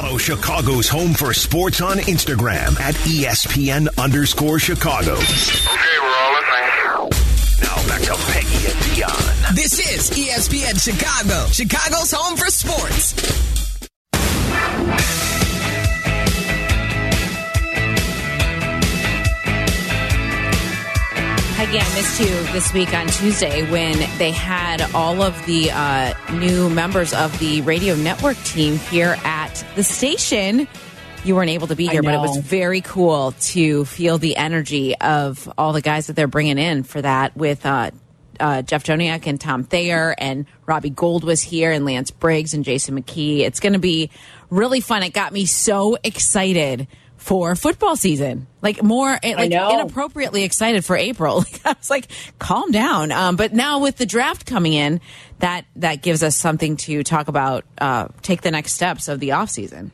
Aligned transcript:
Follow 0.00 0.16
Chicago's 0.16 0.88
Home 0.88 1.12
for 1.12 1.34
Sports 1.34 1.82
on 1.82 1.98
Instagram 1.98 2.80
at 2.80 2.94
ESPN 3.04 3.86
underscore 4.02 4.58
Chicago. 4.58 5.12
Okay, 5.12 5.98
we're 6.00 6.16
all 6.16 6.32
listening. 6.32 7.10
Now 7.60 7.86
back 7.86 8.00
to 8.04 8.16
Peggy 8.32 8.66
and 8.70 8.78
Dionne. 8.86 9.54
This 9.54 9.78
is 9.78 10.10
ESPN 10.12 10.82
Chicago, 10.82 11.46
Chicago's 11.50 12.10
home 12.12 12.38
for 12.38 12.46
sports. 12.46 13.12
Peggy, 21.56 21.78
I 21.78 21.94
missed 21.94 22.18
you 22.18 22.52
this 22.54 22.72
week 22.72 22.94
on 22.94 23.06
Tuesday 23.08 23.70
when 23.70 23.98
they 24.16 24.30
had 24.30 24.80
all 24.94 25.20
of 25.20 25.44
the 25.44 25.70
uh, 25.70 26.14
new 26.32 26.70
members 26.70 27.12
of 27.12 27.38
the 27.38 27.60
radio 27.60 27.94
network 27.96 28.38
team 28.44 28.78
here 28.78 29.18
at 29.24 29.39
the 29.74 29.84
station. 29.84 30.68
You 31.24 31.36
weren't 31.36 31.50
able 31.50 31.66
to 31.66 31.76
be 31.76 31.86
here, 31.86 32.02
but 32.02 32.14
it 32.14 32.18
was 32.18 32.38
very 32.38 32.80
cool 32.80 33.32
to 33.32 33.84
feel 33.84 34.16
the 34.16 34.36
energy 34.36 34.96
of 34.96 35.52
all 35.58 35.72
the 35.72 35.82
guys 35.82 36.06
that 36.06 36.16
they're 36.16 36.26
bringing 36.26 36.56
in 36.56 36.82
for 36.82 37.02
that 37.02 37.36
with 37.36 37.66
uh, 37.66 37.90
uh, 38.40 38.62
Jeff 38.62 38.84
Joniak 38.84 39.26
and 39.26 39.40
Tom 39.40 39.64
Thayer 39.64 40.14
and 40.16 40.46
Robbie 40.66 40.90
Gould 40.90 41.24
was 41.24 41.42
here 41.42 41.72
and 41.72 41.84
Lance 41.84 42.10
Briggs 42.10 42.54
and 42.54 42.64
Jason 42.64 43.00
McKie. 43.00 43.40
It's 43.40 43.60
going 43.60 43.74
to 43.74 43.78
be 43.78 44.10
really 44.48 44.80
fun. 44.80 45.02
It 45.02 45.12
got 45.12 45.32
me 45.32 45.44
so 45.44 45.98
excited 46.02 46.88
for 47.20 47.54
football 47.54 47.96
season, 47.96 48.46
like 48.62 48.82
more 48.82 49.16
eh, 49.22 49.34
like 49.36 49.52
inappropriately 49.52 50.42
excited 50.42 50.84
for 50.84 50.96
April. 50.96 51.44
Like, 51.50 51.66
I 51.66 51.72
was 51.78 51.90
like, 51.90 52.06
calm 52.38 52.70
down. 52.70 53.12
Um, 53.12 53.36
but 53.36 53.52
now 53.52 53.80
with 53.80 53.96
the 53.96 54.06
draft 54.06 54.46
coming 54.46 54.72
in, 54.72 55.00
that 55.38 55.64
that 55.76 56.02
gives 56.02 56.22
us 56.22 56.36
something 56.36 56.76
to 56.78 57.02
talk 57.02 57.28
about. 57.28 57.64
Uh, 57.78 58.08
take 58.22 58.42
the 58.42 58.50
next 58.50 58.72
steps 58.72 59.08
of 59.08 59.20
the 59.20 59.32
off 59.32 59.50
season. 59.50 59.92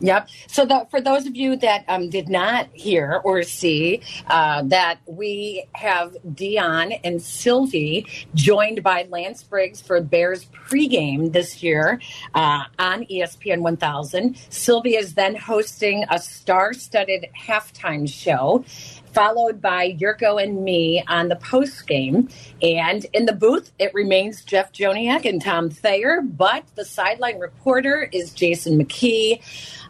Yep. 0.00 0.28
So 0.46 0.86
for 0.90 1.00
those 1.00 1.26
of 1.26 1.36
you 1.36 1.56
that 1.56 1.84
um, 1.88 2.08
did 2.08 2.28
not 2.28 2.68
hear 2.72 3.20
or 3.22 3.42
see 3.42 4.00
uh, 4.26 4.62
that 4.64 5.00
we 5.06 5.66
have 5.74 6.16
Dionne 6.26 6.98
and 7.04 7.20
Silvy 7.20 8.06
joined 8.34 8.82
by 8.82 9.06
Lance 9.10 9.42
Briggs 9.42 9.80
for 9.80 10.00
Bears 10.00 10.46
pregame 10.46 11.32
this 11.32 11.62
year 11.62 12.00
uh, 12.34 12.64
on 12.78 13.04
ESPN 13.06 13.60
1000. 13.60 14.36
Silvy 14.48 14.96
is 14.96 15.14
then 15.14 15.36
hosting 15.36 16.04
a 16.10 16.18
star-studded 16.18 17.26
halftime 17.38 18.08
show. 18.08 18.64
Followed 19.12 19.60
by 19.60 19.92
Jurko 19.92 20.42
and 20.42 20.62
me 20.64 21.02
on 21.08 21.28
the 21.28 21.36
post 21.36 21.86
game. 21.86 22.28
And 22.62 23.04
in 23.12 23.26
the 23.26 23.32
booth, 23.32 23.72
it 23.78 23.92
remains 23.94 24.44
Jeff 24.44 24.72
Joniak 24.72 25.24
and 25.24 25.42
Tom 25.42 25.70
Thayer, 25.70 26.20
but 26.22 26.64
the 26.74 26.84
sideline 26.84 27.38
reporter 27.38 28.08
is 28.12 28.32
Jason 28.32 28.78
McKie. 28.78 29.40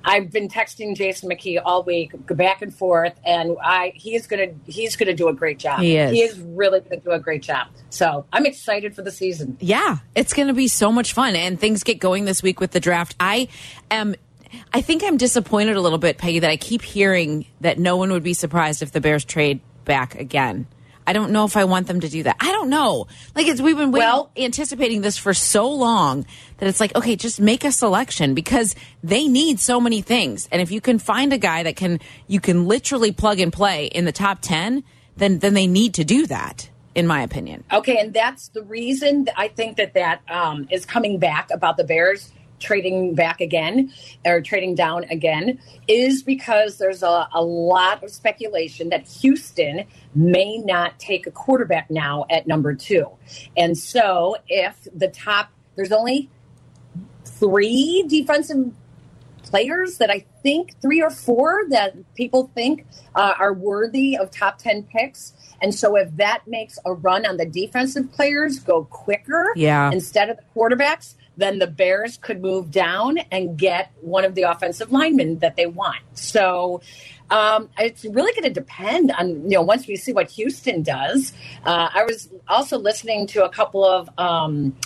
I've 0.04 0.30
been 0.30 0.48
texting 0.48 0.96
Jason 0.96 1.28
McKie 1.28 1.60
all 1.62 1.82
week, 1.82 2.12
go 2.24 2.34
back 2.34 2.62
and 2.62 2.74
forth, 2.74 3.12
and 3.24 3.56
I 3.62 3.92
he's 3.94 4.26
gonna 4.26 4.48
he's 4.66 4.96
gonna 4.96 5.14
do 5.14 5.28
a 5.28 5.34
great 5.34 5.58
job. 5.58 5.80
He 5.80 5.96
is. 5.96 6.10
He 6.12 6.22
is 6.22 6.38
really 6.40 6.80
gonna 6.80 7.00
do 7.00 7.10
a 7.10 7.18
great 7.18 7.42
job. 7.42 7.68
So 7.90 8.24
I'm 8.32 8.46
excited 8.46 8.94
for 8.94 9.02
the 9.02 9.10
season. 9.10 9.58
Yeah, 9.60 9.98
it's 10.14 10.32
going 10.32 10.48
to 10.48 10.54
be 10.54 10.68
so 10.68 10.92
much 10.92 11.12
fun, 11.12 11.36
and 11.36 11.60
things 11.60 11.82
get 11.84 11.98
going 11.98 12.24
this 12.24 12.42
week 12.42 12.60
with 12.60 12.70
the 12.70 12.80
draft. 12.80 13.16
I 13.20 13.48
am. 13.90 14.14
I 14.72 14.80
think 14.80 15.02
I'm 15.04 15.16
disappointed 15.16 15.76
a 15.76 15.80
little 15.80 15.98
bit, 15.98 16.18
Peggy, 16.18 16.40
that 16.40 16.50
I 16.50 16.56
keep 16.56 16.82
hearing 16.82 17.46
that 17.60 17.78
no 17.78 17.96
one 17.96 18.12
would 18.12 18.22
be 18.22 18.34
surprised 18.34 18.82
if 18.82 18.92
the 18.92 19.00
Bears 19.00 19.24
trade 19.24 19.60
back 19.84 20.14
again. 20.14 20.66
I 21.06 21.12
don't 21.12 21.32
know 21.32 21.44
if 21.44 21.56
I 21.56 21.64
want 21.64 21.88
them 21.88 22.00
to 22.00 22.08
do 22.08 22.22
that. 22.22 22.36
I 22.38 22.52
don't 22.52 22.70
know. 22.70 23.08
Like 23.34 23.48
it's 23.48 23.60
we've 23.60 23.76
been 23.76 23.90
waiting, 23.90 24.06
Well- 24.06 24.30
anticipating 24.36 25.00
this 25.00 25.16
for 25.16 25.34
so 25.34 25.68
long 25.68 26.24
that 26.58 26.68
it's 26.68 26.78
like, 26.78 26.94
okay, 26.94 27.16
just 27.16 27.40
make 27.40 27.64
a 27.64 27.72
selection 27.72 28.34
because 28.34 28.76
they 29.02 29.26
need 29.26 29.58
so 29.58 29.80
many 29.80 30.02
things. 30.02 30.48
And 30.52 30.62
if 30.62 30.70
you 30.70 30.80
can 30.80 30.98
find 30.98 31.32
a 31.32 31.38
guy 31.38 31.64
that 31.64 31.74
can 31.74 31.98
you 32.28 32.38
can 32.38 32.68
literally 32.68 33.10
plug 33.10 33.40
and 33.40 33.52
play 33.52 33.86
in 33.86 34.04
the 34.04 34.12
top 34.12 34.38
10, 34.40 34.84
then 35.16 35.40
then 35.40 35.54
they 35.54 35.66
need 35.66 35.94
to 35.94 36.04
do 36.04 36.26
that 36.28 36.70
in 36.94 37.06
my 37.06 37.22
opinion. 37.22 37.64
Okay, 37.72 37.98
and 37.98 38.12
that's 38.12 38.48
the 38.48 38.62
reason 38.62 39.24
that 39.24 39.34
I 39.38 39.48
think 39.48 39.78
that 39.78 39.94
that 39.94 40.20
um, 40.28 40.68
is 40.70 40.84
coming 40.84 41.18
back 41.18 41.50
about 41.50 41.76
the 41.76 41.84
Bears 41.84 42.30
trading 42.60 43.14
back 43.14 43.40
again 43.40 43.92
or 44.24 44.40
trading 44.40 44.74
down 44.74 45.04
again 45.04 45.58
is 45.88 46.22
because 46.22 46.78
there's 46.78 47.02
a, 47.02 47.28
a 47.32 47.42
lot 47.42 48.04
of 48.04 48.10
speculation 48.10 48.90
that 48.90 49.08
Houston 49.20 49.84
may 50.14 50.58
not 50.58 50.98
take 50.98 51.26
a 51.26 51.30
quarterback 51.30 51.90
now 51.90 52.26
at 52.30 52.46
number 52.46 52.74
two. 52.74 53.06
And 53.56 53.76
so 53.76 54.36
if 54.48 54.86
the 54.94 55.08
top, 55.08 55.50
there's 55.74 55.92
only 55.92 56.30
three 57.24 58.04
defensive 58.06 58.72
players 59.42 59.98
that 59.98 60.10
I 60.10 60.24
think 60.42 60.80
three 60.80 61.02
or 61.02 61.10
four 61.10 61.62
that 61.70 62.14
people 62.14 62.50
think 62.54 62.86
uh, 63.14 63.34
are 63.38 63.52
worthy 63.52 64.16
of 64.16 64.30
top 64.30 64.58
10 64.58 64.84
picks. 64.84 65.32
And 65.60 65.74
so 65.74 65.96
if 65.96 66.14
that 66.16 66.42
makes 66.46 66.78
a 66.84 66.92
run 66.92 67.26
on 67.26 67.36
the 67.36 67.46
defensive 67.46 68.12
players 68.12 68.58
go 68.60 68.84
quicker 68.84 69.52
Yeah. 69.56 69.90
instead 69.90 70.30
of 70.30 70.36
the 70.36 70.44
quarterbacks, 70.54 71.14
then 71.40 71.58
the 71.58 71.66
Bears 71.66 72.16
could 72.18 72.40
move 72.40 72.70
down 72.70 73.18
and 73.30 73.58
get 73.58 73.90
one 74.00 74.24
of 74.24 74.34
the 74.34 74.42
offensive 74.42 74.92
linemen 74.92 75.38
that 75.40 75.56
they 75.56 75.66
want. 75.66 75.98
So 76.14 76.80
um, 77.30 77.68
it's 77.78 78.04
really 78.04 78.32
going 78.32 78.52
to 78.52 78.60
depend 78.60 79.12
on, 79.12 79.26
you 79.44 79.56
know, 79.56 79.62
once 79.62 79.86
we 79.86 79.96
see 79.96 80.12
what 80.12 80.30
Houston 80.32 80.82
does. 80.82 81.32
Uh, 81.64 81.88
I 81.94 82.04
was 82.04 82.28
also 82.48 82.78
listening 82.78 83.26
to 83.28 83.44
a 83.44 83.48
couple 83.48 83.84
of, 83.84 84.10
um, 84.18 84.76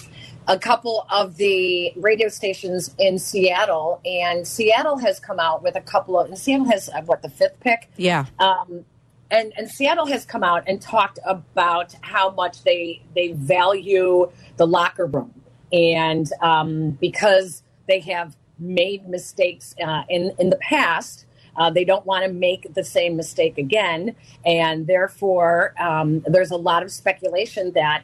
a 0.47 0.59
couple 0.59 1.07
of 1.11 1.37
the 1.39 1.93
radio 1.97 2.29
stations 2.29 2.95
in 2.99 3.19
Seattle, 3.19 4.01
and 4.05 4.47
Seattle 4.47 4.99
has 4.99 5.19
come 5.19 5.41
out 5.41 5.63
with 5.63 5.75
a 5.75 5.81
couple 5.81 6.19
of. 6.21 6.29
And 6.29 6.39
Seattle 6.39 6.67
has 6.67 6.91
uh, 6.91 7.01
what 7.07 7.23
the 7.23 7.31
fifth 7.31 7.59
pick, 7.61 7.91
Yeah. 7.97 8.27
um, 8.39 8.85
and 9.31 9.55
and 9.57 9.71
Seattle 9.71 10.05
has 10.05 10.27
come 10.27 10.45
out 10.45 10.65
and 10.67 10.83
talked 10.83 11.19
about 11.25 11.95
how 12.03 12.31
much 12.31 12.63
they 12.63 13.03
they 13.15 13.33
value 13.33 14.31
the 14.59 14.67
locker 14.67 15.07
room, 15.07 15.33
and 15.75 16.31
um, 16.41 16.93
because 16.93 17.63
they 17.89 18.01
have 18.01 18.37
made 18.59 19.09
mistakes 19.09 19.75
uh, 19.85 20.05
in 20.09 20.33
in 20.39 20.51
the 20.51 20.59
past. 20.59 21.27
Uh, 21.57 21.71
they 21.71 21.85
don't 21.85 22.05
want 22.05 22.27
to 22.27 22.33
make 22.33 22.75
the 22.75 22.83
same 22.83 23.17
mistake 23.17 23.59
again, 23.59 24.17
and 24.45 24.89
therefore, 24.89 25.75
um, 25.81 26.21
there's 26.27 26.51
a 26.51 26.57
lot 26.57 26.83
of 26.83 26.91
speculation 26.93 27.73
that 27.75 28.03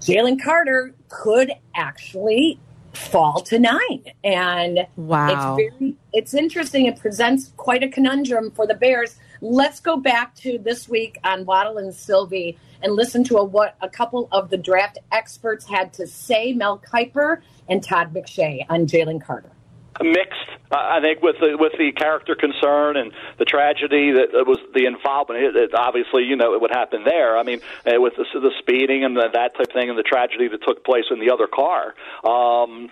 Jalen 0.00 0.42
Carter 0.42 0.94
could 1.08 1.52
actually 1.74 2.60
fall 2.94 3.40
to 3.42 3.58
nine. 3.58 4.04
And 4.24 4.86
Wow. 4.96 5.56
it's 5.56 5.72
very 5.80 5.96
it's 6.12 6.34
interesting. 6.34 6.86
It 6.86 6.98
presents 6.98 7.52
quite 7.56 7.82
a 7.82 7.88
conundrum 7.88 8.50
for 8.52 8.66
the 8.66 8.74
Bears. 8.74 9.16
Let's 9.44 9.80
go 9.80 9.96
back 9.96 10.36
to 10.36 10.56
this 10.56 10.88
week 10.88 11.18
on 11.24 11.44
Waddle 11.44 11.78
and 11.78 11.92
Silvy 11.92 12.56
and 12.80 12.92
listen 12.92 13.24
to 13.24 13.38
a, 13.38 13.44
what 13.44 13.74
a 13.80 13.88
couple 13.88 14.28
of 14.30 14.50
the 14.50 14.56
draft 14.56 14.98
experts 15.10 15.66
had 15.66 15.92
to 15.94 16.06
say, 16.06 16.52
Mel 16.52 16.78
Kiper 16.78 17.42
and 17.68 17.82
Todd 17.82 18.14
McShay 18.14 18.64
on 18.68 18.86
Jalen 18.86 19.20
Carter. 19.20 19.50
mixed. 20.00 20.38
I 20.70 21.00
think 21.00 21.22
with 21.22 21.36
the 21.40 21.56
with 21.58 21.72
the 21.76 21.90
character 21.90 22.36
concern 22.36 22.96
and 22.96 23.12
the 23.38 23.44
tragedy 23.44 24.12
that 24.12 24.28
that 24.32 24.46
was 24.46 24.58
the 24.74 24.86
involvement. 24.86 25.42
It, 25.42 25.56
it, 25.56 25.74
obviously, 25.74 26.22
you 26.22 26.36
know, 26.36 26.54
it 26.54 26.60
would 26.60 26.70
happen 26.70 27.02
there. 27.04 27.36
I 27.36 27.42
mean, 27.42 27.60
uh, 27.84 28.00
with 28.00 28.14
the, 28.16 28.24
the 28.38 28.52
speeding 28.60 29.04
and 29.04 29.16
the, 29.16 29.28
that 29.34 29.56
type 29.56 29.66
of 29.66 29.72
thing, 29.72 29.90
and 29.90 29.98
the 29.98 30.04
tragedy 30.04 30.46
that 30.46 30.62
took 30.64 30.84
place 30.84 31.06
in 31.10 31.18
the 31.18 31.30
other 31.30 31.48
car. 31.48 31.94
Um, 32.24 32.90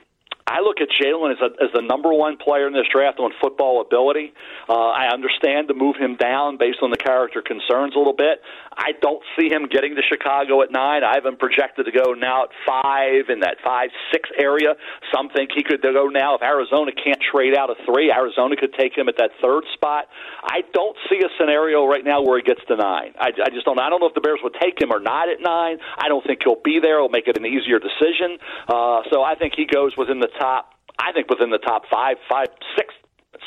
I 0.51 0.61
look 0.63 0.81
at 0.81 0.89
Jalen 0.91 1.31
as, 1.31 1.39
as 1.63 1.71
the 1.73 1.81
number 1.81 2.13
one 2.13 2.37
player 2.37 2.67
in 2.67 2.73
this 2.73 2.87
draft 2.91 3.21
on 3.21 3.31
football 3.41 3.81
ability. 3.81 4.33
Uh, 4.69 4.91
I 4.91 5.15
understand 5.15 5.69
to 5.69 5.75
move 5.75 5.95
him 5.95 6.17
down 6.17 6.57
based 6.59 6.79
on 6.83 6.91
the 6.91 6.97
character 6.97 7.41
concerns 7.41 7.95
a 7.95 7.99
little 7.99 8.17
bit. 8.17 8.43
I 8.81 8.97
don't 8.97 9.21
see 9.37 9.53
him 9.53 9.69
getting 9.69 9.93
to 9.95 10.03
Chicago 10.09 10.63
at 10.65 10.73
nine. 10.73 11.05
I 11.05 11.13
have 11.21 11.27
him 11.29 11.37
projected 11.37 11.85
to 11.85 11.93
go 11.93 12.17
now 12.17 12.49
at 12.49 12.51
five 12.65 13.29
in 13.29 13.45
that 13.45 13.61
five 13.63 13.93
six 14.11 14.31
area. 14.41 14.73
Some 15.13 15.29
think 15.29 15.51
he 15.55 15.63
could 15.63 15.83
go 15.85 16.09
now 16.09 16.37
if 16.37 16.43
Arizona 16.43 16.91
can't 16.97 17.21
trade 17.21 17.53
out 17.53 17.69
a 17.69 17.77
three. 17.85 18.11
Arizona 18.11 18.57
could 18.57 18.73
take 18.73 18.97
him 18.97 19.13
at 19.13 19.21
that 19.21 19.37
third 19.45 19.69
spot. 19.75 20.09
I 20.43 20.65
don't 20.73 20.97
see 21.13 21.21
a 21.21 21.29
scenario 21.37 21.85
right 21.85 22.03
now 22.03 22.23
where 22.25 22.41
he 22.41 22.43
gets 22.43 22.65
to 22.69 22.77
nine. 22.77 23.13
I, 23.21 23.37
I 23.37 23.53
just 23.53 23.69
don't. 23.69 23.79
I 23.79 23.91
don't 23.93 24.01
know 24.01 24.09
if 24.09 24.17
the 24.17 24.25
Bears 24.25 24.41
would 24.43 24.57
take 24.57 24.81
him 24.81 24.93
or 24.93 24.99
not 24.99 25.29
at 25.29 25.45
nine. 25.45 25.77
I 26.01 26.09
don't 26.09 26.25
think 26.25 26.41
he'll 26.43 26.65
be 26.65 26.81
there. 26.81 27.05
It'll 27.05 27.13
make 27.13 27.29
it 27.29 27.37
an 27.37 27.45
easier 27.45 27.79
decision. 27.79 28.41
Uh, 28.65 29.05
so 29.13 29.21
I 29.21 29.37
think 29.37 29.53
he 29.61 29.69
goes 29.69 29.93
within 30.01 30.21
the 30.21 30.33
top. 30.41 30.73
I 30.97 31.13
think 31.13 31.29
within 31.29 31.51
the 31.51 31.61
top 31.61 31.85
five, 31.93 32.17
five, 32.33 32.49
six, 32.77 32.95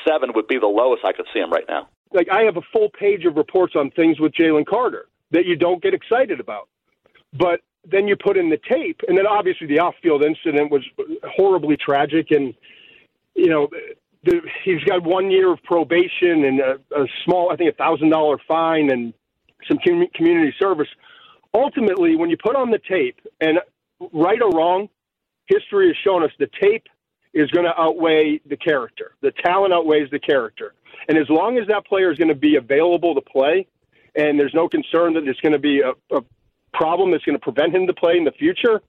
seven 0.07 0.29
would 0.37 0.47
be 0.47 0.59
the 0.61 0.69
lowest 0.69 1.01
I 1.03 1.13
could 1.13 1.25
see 1.33 1.39
him 1.39 1.49
right 1.49 1.65
now. 1.67 1.89
like 2.13 2.29
I 2.29 2.43
have 2.43 2.57
a 2.57 2.65
full 2.71 2.89
page 2.89 3.25
of 3.25 3.35
reports 3.35 3.73
on 3.75 3.89
things 3.89 4.19
with 4.19 4.33
Jalen 4.33 4.65
Carter 4.65 5.07
that 5.33 5.45
you 5.45 5.55
don't 5.55 5.83
get 5.83 5.93
excited 5.93 6.39
about. 6.39 6.69
But 7.33 7.61
then 7.85 8.07
you 8.07 8.15
put 8.15 8.37
in 8.37 8.49
the 8.49 8.59
tape, 8.69 9.01
and 9.07 9.17
then 9.17 9.27
obviously 9.27 9.67
the 9.67 9.79
off-field 9.79 10.23
incident 10.23 10.71
was 10.71 10.83
horribly 11.35 11.75
tragic, 11.75 12.31
and 12.31 12.53
you 13.35 13.49
know 13.49 13.67
the, 14.23 14.41
he's 14.63 14.81
got 14.85 15.03
one 15.03 15.29
year 15.29 15.51
of 15.51 15.61
probation 15.63 16.45
and 16.45 16.59
a, 16.59 16.75
a 16.95 17.05
small, 17.25 17.51
I 17.51 17.57
think, 17.57 17.73
a 17.73 17.75
thousand 17.75 18.09
dollar 18.09 18.37
fine 18.47 18.89
and 18.91 19.13
some 19.67 19.79
com- 19.85 20.07
community 20.15 20.53
service. 20.61 20.87
Ultimately, 21.53 22.15
when 22.15 22.29
you 22.29 22.37
put 22.41 22.55
on 22.55 22.71
the 22.71 22.79
tape, 22.87 23.19
and 23.41 23.59
right 24.13 24.41
or 24.41 24.49
wrong, 24.51 24.87
history 25.47 25.87
has 25.87 25.97
shown 26.03 26.23
us 26.23 26.31
the 26.39 26.49
tape 26.61 26.85
is 27.33 27.49
going 27.51 27.65
to 27.65 27.79
outweigh 27.79 28.39
the 28.47 28.57
character. 28.57 29.15
The 29.21 29.31
talent 29.43 29.73
outweighs 29.73 30.09
the 30.11 30.19
character. 30.19 30.73
And 31.07 31.17
as 31.17 31.27
long 31.29 31.57
as 31.57 31.67
that 31.67 31.85
player 31.85 32.11
is 32.11 32.17
going 32.17 32.29
to 32.29 32.35
be 32.35 32.55
available 32.55 33.15
to 33.15 33.21
play, 33.21 33.67
and 34.15 34.39
there's 34.39 34.53
no 34.53 34.67
concern 34.67 35.13
that 35.13 35.21
there's 35.25 35.39
going 35.41 35.53
to 35.53 35.59
be 35.59 35.81
a, 35.81 35.91
a 36.15 36.21
problem 36.73 37.11
that's 37.11 37.23
going 37.23 37.37
to 37.37 37.41
prevent 37.41 37.75
him 37.75 37.87
to 37.87 37.93
play 37.93 38.17
in 38.17 38.23
the 38.23 38.31
future, 38.31 38.81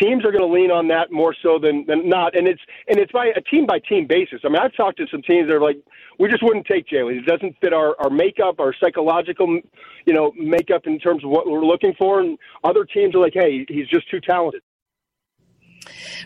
teams 0.00 0.24
are 0.24 0.32
going 0.32 0.46
to 0.46 0.52
lean 0.52 0.70
on 0.70 0.88
that 0.88 1.10
more 1.10 1.34
so 1.42 1.58
than, 1.58 1.84
than 1.86 2.08
not. 2.08 2.36
And 2.36 2.46
it's 2.46 2.60
and 2.88 2.98
it's 2.98 3.12
by 3.12 3.26
a 3.26 3.40
team 3.40 3.66
by 3.66 3.78
team 3.80 4.06
basis. 4.06 4.40
I 4.44 4.48
mean, 4.48 4.58
I've 4.58 4.74
talked 4.74 4.98
to 4.98 5.06
some 5.10 5.22
teams 5.22 5.48
that 5.48 5.56
are 5.56 5.60
like, 5.60 5.78
we 6.18 6.28
just 6.28 6.42
wouldn't 6.42 6.66
take 6.66 6.86
Jalen. 6.86 7.18
It 7.18 7.26
doesn't 7.26 7.56
fit 7.60 7.72
our, 7.72 7.96
our 8.00 8.10
makeup, 8.10 8.60
our 8.60 8.74
psychological, 8.80 9.60
you 10.06 10.12
know, 10.12 10.32
makeup 10.36 10.82
in 10.86 10.98
terms 10.98 11.24
of 11.24 11.30
what 11.30 11.46
we're 11.46 11.64
looking 11.64 11.94
for. 11.98 12.20
And 12.20 12.38
other 12.62 12.84
teams 12.84 13.14
are 13.14 13.20
like, 13.20 13.34
hey, 13.34 13.64
he's 13.68 13.88
just 13.88 14.10
too 14.10 14.20
talented. 14.20 14.62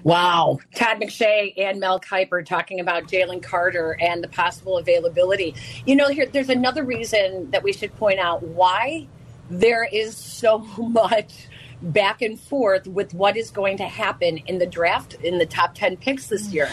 Wow. 0.02 0.58
Todd 0.74 1.00
McShay 1.00 1.54
and 1.56 1.80
Mel 1.80 2.00
Kiper 2.00 2.44
talking 2.44 2.80
about 2.80 3.04
Jalen 3.04 3.42
Carter 3.42 3.96
and 4.00 4.22
the 4.22 4.28
possible 4.28 4.78
availability. 4.78 5.54
You 5.86 5.96
know, 5.96 6.08
here 6.08 6.26
there's 6.26 6.48
another 6.48 6.84
reason 6.84 7.50
that 7.50 7.62
we 7.62 7.72
should 7.72 7.94
point 7.96 8.18
out 8.18 8.42
why 8.42 9.06
there 9.50 9.84
is 9.84 10.16
so 10.16 10.58
much 10.78 11.48
back 11.82 12.22
and 12.22 12.40
forth 12.40 12.86
with 12.86 13.12
what 13.14 13.36
is 13.36 13.50
going 13.50 13.76
to 13.76 13.84
happen 13.84 14.38
in 14.38 14.58
the 14.58 14.66
draft 14.66 15.14
in 15.14 15.38
the 15.38 15.46
top 15.46 15.74
10 15.74 15.96
picks 15.98 16.28
this 16.28 16.52
year. 16.52 16.68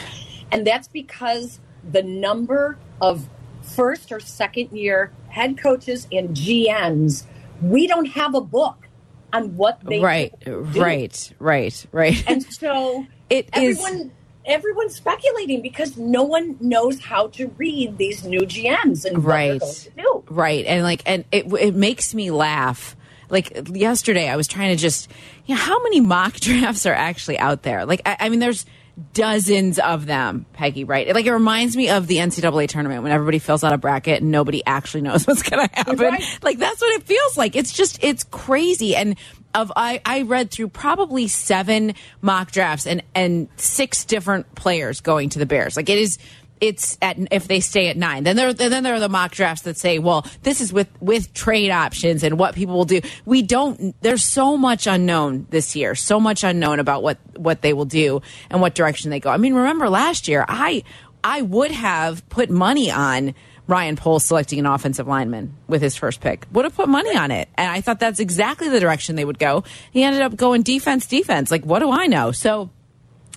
And 0.52 0.66
that's 0.66 0.88
because 0.88 1.60
the 1.90 2.04
number 2.04 2.78
of 3.02 3.28
first 3.62 4.12
or 4.12 4.20
second 4.20 4.72
year 4.72 5.12
head 5.30 5.58
coaches 5.58 6.08
and 6.12 6.30
GMs, 6.30 7.26
we 7.62 7.88
don't 7.88 8.08
have 8.08 8.36
a 8.36 8.42
book 8.42 8.88
on 9.34 9.56
what 9.58 9.80
they 9.84 10.00
right, 10.00 10.34
do. 10.44 10.60
right, 10.60 11.34
right, 11.40 11.86
right. 11.92 12.24
And 12.28 12.44
so 12.44 13.06
It 13.30 13.50
is- 13.56 13.80
everyone 13.80 14.12
everyone's 14.44 14.96
speculating 14.96 15.62
because 15.62 15.98
no 15.98 16.24
one 16.24 16.58
knows 16.60 17.00
how 17.00 17.28
to 17.28 17.48
read 17.58 17.98
these 18.00 18.24
new 18.26 18.40
GMs 18.42 19.06
and 19.06 19.18
what 19.24 19.28
they're 19.28 19.54
right 19.54 19.60
going 19.60 19.72
to 19.74 19.90
do. 19.96 20.24
right 20.30 20.66
and 20.66 20.82
like 20.84 21.04
and 21.06 21.24
it 21.32 21.46
it 21.54 21.76
makes 21.76 22.16
me 22.16 22.32
laugh 22.32 22.96
like 23.30 23.68
yesterday 23.72 24.28
i 24.28 24.36
was 24.36 24.48
trying 24.48 24.72
to 24.76 24.82
just 24.82 25.12
you 25.46 25.54
know 25.54 25.62
how 25.62 25.82
many 25.84 26.02
mock 26.02 26.34
drafts 26.40 26.88
are 26.88 26.94
actually 26.94 27.38
out 27.38 27.62
there 27.62 27.86
like 27.86 28.02
i, 28.04 28.18
I 28.22 28.30
mean 28.30 28.40
there's 28.40 28.66
dozens 29.14 29.80
of 29.80 30.06
them 30.06 30.46
peggy 30.54 30.84
right? 30.84 31.14
Like 31.14 31.26
it 31.26 31.34
reminds 31.34 31.76
me 31.76 31.90
of 31.90 32.08
the 32.08 32.18
ncaa 32.18 32.68
tournament 32.68 33.04
when 33.04 33.12
everybody 33.12 33.40
fills 33.40 33.64
out 33.64 33.74
a 33.74 33.78
bracket 33.78 34.22
and 34.22 34.32
nobody 34.32 34.64
actually 34.66 35.02
knows 35.08 35.26
what's 35.26 35.44
going 35.44 35.68
to 35.68 35.76
happen. 35.76 35.98
Right. 35.98 36.40
like 36.42 36.58
that's 36.58 36.82
what 36.82 36.94
it 36.96 37.04
feels 37.04 37.38
like. 37.38 37.56
It's 37.56 37.74
just 37.74 38.04
it's 38.04 38.24
crazy. 38.26 38.96
And 38.96 39.16
of 39.54 39.72
I, 39.76 40.02
I 40.06 40.22
read 40.22 40.52
through 40.52 40.70
probably 40.70 41.28
seven 41.28 41.94
mock 42.22 42.52
drafts 42.52 42.88
and 42.88 43.04
and 43.14 43.50
six 43.58 44.06
different 44.06 44.54
players 44.56 45.02
going 45.02 45.30
to 45.30 45.40
the 45.40 45.46
bears. 45.46 45.76
Like 45.76 45.90
it 45.90 45.98
is 45.98 46.18
it's 46.62 46.98
at 47.02 47.18
if 47.32 47.48
they 47.48 47.60
stay 47.60 47.90
at 47.90 47.98
nine. 47.98 48.24
Then 48.24 48.36
there 48.36 48.54
then 48.54 48.84
there 48.84 48.94
are 48.94 49.00
the 49.00 49.10
mock 49.10 49.32
drafts 49.32 49.64
that 49.64 49.78
say, 49.78 49.98
well, 50.00 50.26
this 50.44 50.62
is 50.62 50.72
with 50.72 50.88
with 51.02 51.34
trade 51.34 51.72
options 51.72 52.24
and 52.24 52.38
what 52.38 52.56
people 52.56 52.78
will 52.78 52.86
do. 52.86 53.02
We 53.26 53.42
don't. 53.42 54.00
There's 54.02 54.24
so 54.24 54.56
much 54.56 54.86
unknown 54.88 55.48
this 55.50 55.76
year. 55.76 55.96
So 55.96 56.20
much 56.20 56.44
unknown 56.44 56.80
about 56.80 57.02
what 57.02 57.18
what 57.36 57.62
they 57.62 57.74
will 57.74 57.86
do 57.86 58.22
and 58.52 58.62
what 58.62 58.76
direction 58.76 59.10
they 59.10 59.20
go. 59.20 59.32
I 59.32 59.38
mean, 59.38 59.56
remember 59.56 59.90
last 59.90 60.28
year, 60.28 60.46
I 60.48 60.84
I 61.24 61.42
would 61.42 61.72
have 61.72 62.28
put 62.30 62.50
money 62.50 62.92
on. 62.92 63.34
Ryan 63.68 63.96
Poles 63.96 64.26
selecting 64.26 64.60
an 64.60 64.66
offensive 64.66 65.08
lineman 65.08 65.56
with 65.68 65.82
his 65.82 65.96
first 65.96 66.20
pick 66.20 66.46
would 66.52 66.66
have 66.66 66.76
put 66.76 66.90
money 66.90 67.16
on 67.16 67.32
it, 67.32 67.48
and 67.56 67.72
I 67.72 67.80
thought 67.80 68.00
that's 68.02 68.20
exactly 68.20 68.68
the 68.68 68.82
direction 68.82 69.16
they 69.16 69.24
would 69.24 69.40
go. 69.40 69.64
He 69.92 70.04
ended 70.04 70.24
up 70.24 70.36
going 70.36 70.62
defense, 70.64 71.06
defense. 71.06 71.52
Like, 71.52 71.64
what 71.64 71.80
do 71.80 71.90
I 71.90 72.08
know? 72.08 72.34
So, 72.34 72.70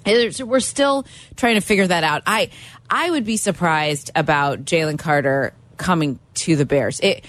we're 0.07 0.61
still 0.61 1.07
trying 1.37 1.55
to 1.55 1.61
figure 1.61 1.87
that 1.87 2.05
out. 2.05 2.23
I 2.27 2.51
I 2.91 3.11
would 3.11 3.25
be 3.25 3.37
surprised 3.37 4.11
about 4.15 4.65
Jalen 4.65 4.99
Carter 4.99 5.55
coming 5.77 6.19
to 6.35 6.57
the 6.57 6.67
Bears. 6.67 7.01
It, 7.01 7.25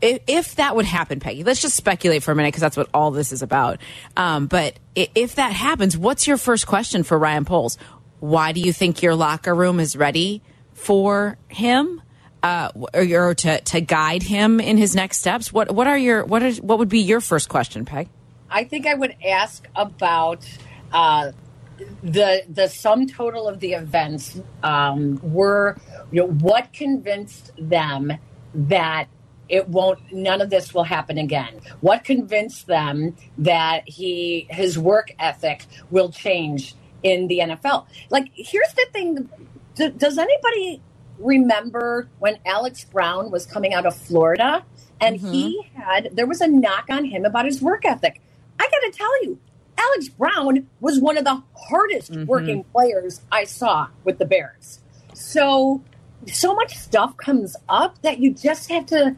if, 0.00 0.56
that 0.56 0.74
would 0.74 0.84
happen, 0.84 1.20
Peggy, 1.20 1.44
let's 1.44 1.62
just 1.62 1.76
speculate 1.76 2.24
for 2.24 2.32
a 2.32 2.34
minute 2.34 2.48
because 2.48 2.60
that's 2.60 2.76
what 2.76 2.88
all 2.92 3.12
this 3.12 3.32
is 3.32 3.42
about. 3.42 3.78
Um, 4.16 4.46
but 4.46 4.74
if 4.96 5.36
that 5.36 5.52
happens, 5.52 5.96
what's 5.96 6.26
your 6.26 6.36
first 6.36 6.66
question 6.66 7.04
for 7.04 7.16
Ryan 7.16 7.44
Poles? 7.44 7.78
Why 8.18 8.52
do 8.52 8.60
you 8.60 8.72
think 8.72 9.02
your 9.02 9.14
locker 9.14 9.54
room 9.54 9.78
is 9.78 9.96
ready 9.96 10.42
for 10.74 11.38
him? 11.48 12.02
Uh, 12.42 12.72
or, 12.92 13.28
or 13.28 13.34
to, 13.36 13.60
to 13.60 13.80
guide 13.80 14.24
him 14.24 14.58
in 14.58 14.76
his 14.76 14.96
next 14.96 15.18
steps? 15.18 15.52
What 15.52 15.72
what 15.72 15.86
are 15.86 15.96
your 15.96 16.24
what 16.24 16.42
is 16.42 16.60
what 16.60 16.80
would 16.80 16.88
be 16.88 16.98
your 16.98 17.20
first 17.20 17.48
question, 17.48 17.84
Peg? 17.84 18.08
I 18.50 18.64
think 18.64 18.84
I 18.84 18.94
would 18.94 19.14
ask 19.24 19.64
about 19.76 20.44
uh, 20.92 21.30
the 22.02 22.44
the 22.48 22.68
sum 22.68 23.06
total 23.06 23.48
of 23.48 23.60
the 23.60 23.72
events 23.72 24.40
um, 24.62 25.20
were 25.22 25.76
you 26.10 26.22
know 26.22 26.28
what 26.28 26.72
convinced 26.72 27.52
them 27.58 28.12
that 28.54 29.08
it 29.48 29.68
won't 29.68 30.00
none 30.12 30.40
of 30.40 30.50
this 30.50 30.74
will 30.74 30.84
happen 30.84 31.18
again? 31.18 31.60
What 31.80 32.04
convinced 32.04 32.66
them 32.66 33.16
that 33.38 33.88
he 33.88 34.46
his 34.50 34.78
work 34.78 35.12
ethic 35.18 35.66
will 35.90 36.10
change 36.10 36.74
in 37.02 37.28
the 37.28 37.40
NFL 37.40 37.86
like 38.10 38.30
here's 38.34 38.72
the 38.74 38.86
thing 38.92 39.28
does 39.96 40.18
anybody 40.18 40.82
remember 41.18 42.08
when 42.18 42.38
Alex 42.46 42.84
Brown 42.84 43.30
was 43.30 43.46
coming 43.46 43.74
out 43.74 43.86
of 43.86 43.96
Florida 43.96 44.64
and 45.00 45.16
he 45.16 45.62
had 45.74 46.10
there 46.12 46.26
was 46.26 46.40
a 46.40 46.48
knock 46.48 46.86
on 46.90 47.04
him 47.04 47.24
about 47.24 47.46
his 47.46 47.62
work 47.62 47.84
ethic. 47.84 48.20
I 48.60 48.64
got 48.70 48.92
to 48.92 48.98
tell 48.98 49.24
you 49.24 49.38
Alex 49.78 50.08
Brown 50.08 50.66
was 50.80 51.00
one 51.00 51.16
of 51.18 51.24
the 51.24 51.42
hardest 51.56 52.12
mm-hmm. 52.12 52.26
working 52.26 52.64
players 52.64 53.22
I 53.30 53.44
saw 53.44 53.88
with 54.04 54.18
the 54.18 54.24
Bears. 54.24 54.80
So, 55.14 55.82
so 56.32 56.54
much 56.54 56.76
stuff 56.76 57.16
comes 57.16 57.56
up 57.68 58.00
that 58.02 58.18
you 58.18 58.32
just 58.34 58.70
have 58.70 58.86
to, 58.86 59.16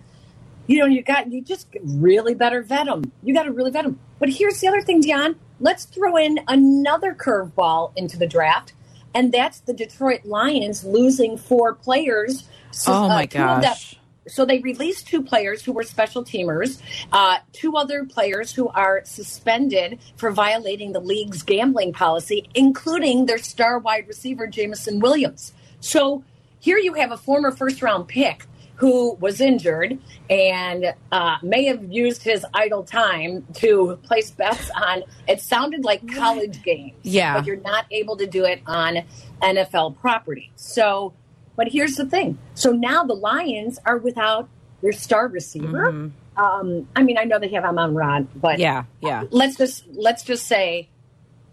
you 0.66 0.78
know, 0.78 0.86
you 0.86 1.02
got, 1.02 1.30
you 1.30 1.42
just 1.42 1.68
really 1.82 2.34
better 2.34 2.62
vet 2.62 2.86
them. 2.86 3.12
You 3.22 3.34
got 3.34 3.44
to 3.44 3.52
really 3.52 3.70
vet 3.70 3.84
them. 3.84 3.98
But 4.18 4.30
here's 4.30 4.60
the 4.60 4.68
other 4.68 4.80
thing, 4.80 5.02
Dionne. 5.02 5.36
Let's 5.60 5.84
throw 5.84 6.16
in 6.16 6.40
another 6.48 7.14
curveball 7.14 7.92
into 7.96 8.18
the 8.18 8.26
draft, 8.26 8.74
and 9.14 9.32
that's 9.32 9.60
the 9.60 9.72
Detroit 9.72 10.24
Lions 10.24 10.84
losing 10.84 11.36
four 11.36 11.74
players. 11.74 12.48
So, 12.70 12.92
Oh, 12.92 13.04
uh, 13.04 13.08
my 13.08 13.26
two 13.26 13.38
of 13.38 13.62
them- 13.62 13.62
gosh. 13.62 13.96
So 14.26 14.44
they 14.44 14.58
released 14.60 15.06
two 15.06 15.22
players 15.22 15.64
who 15.64 15.72
were 15.72 15.82
special 15.82 16.24
teamers, 16.24 16.80
uh, 17.12 17.38
two 17.52 17.76
other 17.76 18.04
players 18.04 18.52
who 18.52 18.68
are 18.68 19.02
suspended 19.04 19.98
for 20.16 20.30
violating 20.30 20.92
the 20.92 21.00
league's 21.00 21.42
gambling 21.42 21.92
policy, 21.92 22.48
including 22.54 23.26
their 23.26 23.38
star 23.38 23.78
wide 23.78 24.08
receiver, 24.08 24.46
Jameson 24.46 25.00
Williams. 25.00 25.52
So 25.80 26.24
here 26.58 26.78
you 26.78 26.94
have 26.94 27.12
a 27.12 27.16
former 27.16 27.50
first 27.50 27.82
round 27.82 28.08
pick 28.08 28.46
who 28.76 29.14
was 29.14 29.40
injured 29.40 29.98
and 30.28 30.94
uh, 31.12 31.36
may 31.42 31.64
have 31.66 31.84
used 31.84 32.22
his 32.22 32.44
idle 32.52 32.82
time 32.82 33.46
to 33.54 33.98
place 34.02 34.30
bets 34.30 34.70
on, 34.70 35.04
it 35.28 35.40
sounded 35.40 35.84
like 35.84 36.06
college 36.12 36.62
games. 36.62 36.94
Yeah. 37.02 37.34
But 37.34 37.46
you're 37.46 37.56
not 37.56 37.86
able 37.90 38.16
to 38.16 38.26
do 38.26 38.44
it 38.44 38.62
on 38.66 38.98
NFL 39.42 39.98
property. 39.98 40.50
So, 40.56 41.12
but 41.56 41.68
here's 41.68 41.94
the 41.96 42.06
thing. 42.06 42.38
So 42.54 42.72
now 42.72 43.04
the 43.04 43.14
Lions 43.14 43.78
are 43.84 43.98
without 43.98 44.48
their 44.82 44.92
star 44.92 45.28
receiver. 45.28 46.10
Um, 46.36 46.88
I 46.96 47.02
mean, 47.02 47.16
I 47.16 47.24
know 47.24 47.38
they 47.38 47.48
have 47.48 47.64
Amon 47.64 47.94
Rod, 47.94 48.26
but 48.34 48.54
Mm-hmm. 48.54 48.60
Yeah, 48.62 48.84
yeah. 49.00 49.24
let's 49.30 49.56
just 49.56 49.84
let's 49.92 50.24
just 50.24 50.46
say, 50.46 50.88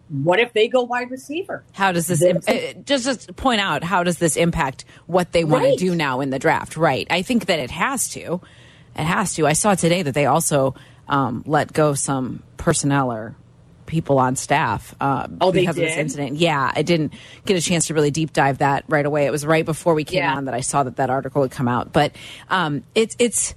what 0.10 0.40
if 0.40 0.54
they 0.54 0.68
go 0.68 0.82
wide 0.82 1.12
receiver? 1.12 1.64
How 1.74 1.92
does 1.92 2.08
this 2.08 2.20
This- 2.20 2.48
uh, 2.48 2.74
just 2.84 3.06
just 3.06 3.36
point 3.36 3.62
out 3.62 3.84
how 3.84 4.04
does 4.04 4.18
this 4.18 4.36
impact 4.36 4.84
what 5.06 5.32
they 5.32 5.44
want 5.44 5.64
Right. 5.66 5.78
to 5.78 5.86
do 5.86 5.96
now 5.96 6.20
in 6.22 6.32
the 6.32 6.40
draft? 6.40 6.76
Right. 6.78 7.08
I 7.10 7.22
think 7.22 7.46
that 7.46 7.60
it 7.60 7.72
has 7.72 8.10
to. 8.10 8.42
It 8.98 9.04
has 9.04 9.36
to. 9.36 9.48
I 9.48 9.54
saw 9.54 9.76
today 9.76 10.02
that 10.02 10.14
they 10.14 10.26
also 10.26 10.76
um, 11.08 11.44
let 11.46 11.72
go 11.74 11.94
some 11.94 12.42
personnel 12.58 13.12
or 13.12 13.36
people 13.92 14.18
on 14.18 14.36
staff 14.36 14.96
uh, 15.00 15.28
Oh, 15.40 15.52
because 15.52 15.78
of 15.78 15.84
this 15.84 15.98
incident. 15.98 16.38
Yeah, 16.38 16.72
I 16.74 16.82
didn't 16.82 17.14
get 17.46 17.58
a 17.58 17.62
chance 17.62 17.88
to 17.88 17.94
really 17.94 18.10
deep 18.10 18.34
dive 18.34 18.58
that 18.60 18.86
right 18.88 19.06
away. 19.06 19.26
It 19.28 19.32
was 19.32 19.46
right 19.46 19.66
before 19.66 19.94
we 19.94 20.04
came 20.04 20.20
Yeah. 20.20 20.36
on 20.36 20.46
that 20.46 20.56
I 20.56 20.62
saw 20.62 20.82
that 20.84 20.96
that 20.96 21.10
article 21.12 21.44
had 21.44 21.52
come 21.52 21.68
out. 21.68 21.94
But 21.94 22.16
um, 22.50 22.84
it's 22.96 23.16
it's 23.20 23.54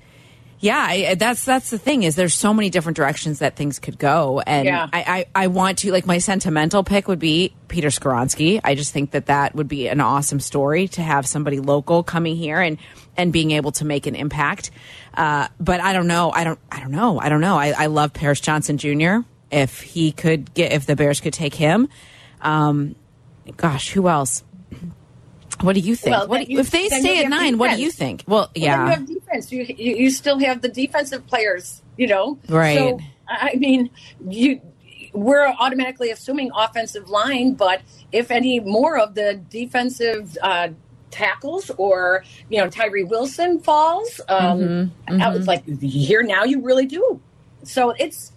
yeah, 0.60 0.78
I, 0.88 1.14
that's 1.16 1.44
that's 1.44 1.68
the 1.70 1.78
thing 1.78 2.04
is 2.04 2.16
there's 2.16 2.32
so 2.32 2.54
many 2.54 2.70
different 2.70 2.96
directions 2.96 3.40
that 3.40 3.54
things 3.54 3.78
could 3.78 3.98
go, 3.98 4.40
and 4.46 4.64
Yeah. 4.64 4.88
I, 4.92 5.26
I 5.34 5.44
I 5.44 5.46
want 5.48 5.78
to 5.78 5.92
like 5.92 6.06
my 6.06 6.18
sentimental 6.18 6.82
pick 6.84 7.06
would 7.06 7.18
be 7.18 7.54
Peter 7.68 7.88
Skoronski. 7.88 8.60
I 8.64 8.74
just 8.74 8.92
think 8.92 9.10
that 9.12 9.26
that 9.26 9.54
would 9.54 9.68
be 9.68 9.88
an 9.88 10.00
awesome 10.00 10.40
story 10.40 10.88
to 10.88 11.02
have 11.02 11.26
somebody 11.26 11.60
local 11.60 12.02
coming 12.02 12.34
here 12.36 12.60
and 12.60 12.78
and 13.16 13.32
being 13.32 13.50
able 13.50 13.72
to 13.72 13.84
make 13.84 14.06
an 14.06 14.14
impact. 14.14 14.70
Uh, 15.12 15.48
but 15.60 15.80
I 15.80 15.92
don't 15.92 16.06
know. 16.08 16.30
I 16.32 16.44
don't. 16.44 16.58
I 16.72 16.80
don't 16.80 16.92
know. 16.92 17.20
I 17.20 17.28
don't 17.28 17.40
know. 17.42 17.56
I, 17.58 17.74
I 17.76 17.86
love 17.86 18.12
Paris 18.14 18.40
Johnson 18.40 18.78
Jr. 18.78 19.18
If 19.50 19.80
he 19.82 20.10
could 20.12 20.52
get, 20.54 20.72
if 20.72 20.86
the 20.86 20.96
Bears 20.96 21.20
could 21.20 21.32
take 21.32 21.54
him, 21.54 21.88
um, 22.40 22.94
gosh, 23.56 23.90
who 23.90 24.08
else? 24.08 24.42
What 25.60 25.74
do 25.74 25.80
you 25.80 25.94
think? 25.94 26.16
Well, 26.16 26.26
what 26.28 26.44
do 26.46 26.52
you- 26.52 26.58
if 26.58 26.70
they 26.70 26.88
stay 26.88 27.22
at 27.24 27.28
nine, 27.30 27.58
what 27.58 27.70
do 27.76 27.80
you 27.82 27.90
think? 27.90 28.24
Well, 28.26 28.40
Well, 28.40 28.50
yeah. 28.54 28.84
you 28.84 28.90
have 28.90 29.06
defense. 29.06 29.52
You, 29.52 29.62
you 29.78 29.96
you 29.96 30.10
still 30.10 30.38
have 30.40 30.62
the 30.62 30.68
defensive 30.68 31.26
players. 31.26 31.80
You 31.96 32.08
know, 32.08 32.38
Right. 32.48 32.76
So 32.76 32.98
I 33.28 33.54
mean, 33.56 33.90
you 34.28 34.60
we're 35.12 35.46
automatically 35.46 36.10
assuming 36.10 36.50
offensive 36.56 37.08
line, 37.08 37.54
but 37.54 37.82
if 38.10 38.32
any 38.32 38.58
more 38.58 38.98
of 38.98 39.14
the 39.14 39.40
defensive 39.48 40.36
uh, 40.42 40.68
tackles 41.12 41.70
or 41.78 42.24
you 42.50 42.58
know 42.58 42.68
Tyree 42.68 43.04
Wilson 43.04 43.60
falls, 43.60 44.20
um, 44.28 44.90
I 45.06 45.28
was 45.28 45.46
like, 45.46 45.64
here 45.80 46.24
now 46.24 46.42
you 46.42 46.60
really 46.62 46.86
do. 46.86 47.20
So 47.62 47.90
it's 47.90 48.32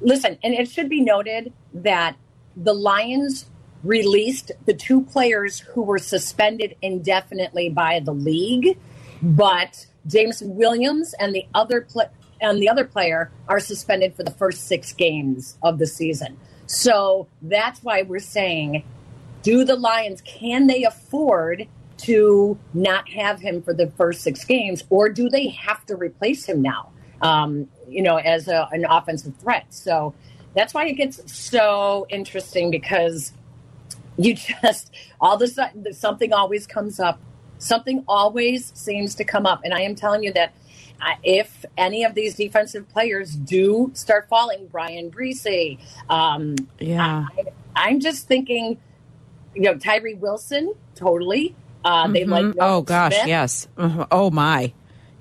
listen, 0.00 0.38
and 0.42 0.54
it 0.54 0.68
should 0.68 0.88
be 0.88 1.00
noted 1.00 1.52
that 1.74 2.16
the 2.56 2.74
Lions 2.74 3.46
released 3.82 4.52
the 4.66 4.74
two 4.74 5.02
players 5.02 5.60
who 5.60 5.82
were 5.82 5.98
suspended 5.98 6.76
indefinitely 6.82 7.70
by 7.70 8.00
the 8.00 8.12
league, 8.12 8.78
but 9.22 9.86
James 10.06 10.42
Williams 10.42 11.14
and 11.18 11.34
the 11.34 11.46
other 11.54 11.82
pla 11.82 12.04
and 12.42 12.60
the 12.60 12.68
other 12.68 12.84
player 12.84 13.30
are 13.48 13.60
suspended 13.60 14.14
for 14.14 14.22
the 14.22 14.30
first 14.30 14.66
six 14.66 14.94
games 14.94 15.58
of 15.62 15.78
the 15.78 15.86
season. 15.86 16.38
So 16.66 17.28
that's 17.42 17.82
why 17.82 18.02
we're 18.02 18.18
saying, 18.18 18.84
do 19.42 19.64
the 19.64 19.76
Lions 19.76 20.22
can 20.22 20.66
they 20.66 20.84
afford 20.84 21.66
to 21.98 22.58
not 22.72 23.10
have 23.10 23.40
him 23.40 23.60
for 23.60 23.74
the 23.74 23.88
first 23.90 24.22
six 24.22 24.44
games, 24.44 24.84
or 24.88 25.10
do 25.10 25.28
they 25.28 25.48
have 25.48 25.84
to 25.86 25.96
replace 25.96 26.46
him 26.46 26.62
now? 26.62 26.90
Um, 27.22 27.68
you 27.88 28.02
know, 28.02 28.16
as 28.16 28.48
a, 28.48 28.68
an 28.72 28.84
offensive 28.88 29.34
threat. 29.36 29.66
So 29.70 30.14
that's 30.54 30.74
why 30.74 30.86
it 30.86 30.94
gets 30.94 31.20
so 31.32 32.06
interesting 32.10 32.70
because 32.70 33.32
you 34.16 34.34
just 34.62 34.92
all 35.20 35.36
of 35.36 35.42
a 35.42 35.48
sudden 35.48 35.92
something 35.92 36.32
always 36.32 36.66
comes 36.66 37.00
up 37.00 37.20
something 37.58 38.04
always 38.08 38.72
seems 38.74 39.14
to 39.16 39.24
come 39.24 39.46
up 39.46 39.60
and 39.64 39.74
i 39.74 39.80
am 39.80 39.94
telling 39.94 40.22
you 40.22 40.32
that 40.32 40.54
uh, 41.02 41.14
if 41.22 41.64
any 41.78 42.04
of 42.04 42.14
these 42.14 42.36
defensive 42.36 42.88
players 42.90 43.34
do 43.34 43.90
start 43.94 44.28
falling 44.28 44.66
Bryan 44.68 45.10
Bresee, 45.10 45.78
um 46.10 46.56
Yeah. 46.78 47.26
I, 47.38 47.44
i'm 47.76 48.00
just 48.00 48.26
thinking 48.28 48.78
you 49.54 49.62
know 49.62 49.76
tyree 49.78 50.14
wilson 50.14 50.74
totally 50.94 51.56
uh 51.84 52.08
they 52.08 52.24
like 52.24 52.44
Mhm. 52.46 52.54
Oh 52.60 52.82
gosh, 52.82 53.14
Smith, 53.14 53.28
yes. 53.28 53.68
Mhm. 53.78 54.06
Oh 54.10 54.30
my. 54.30 54.72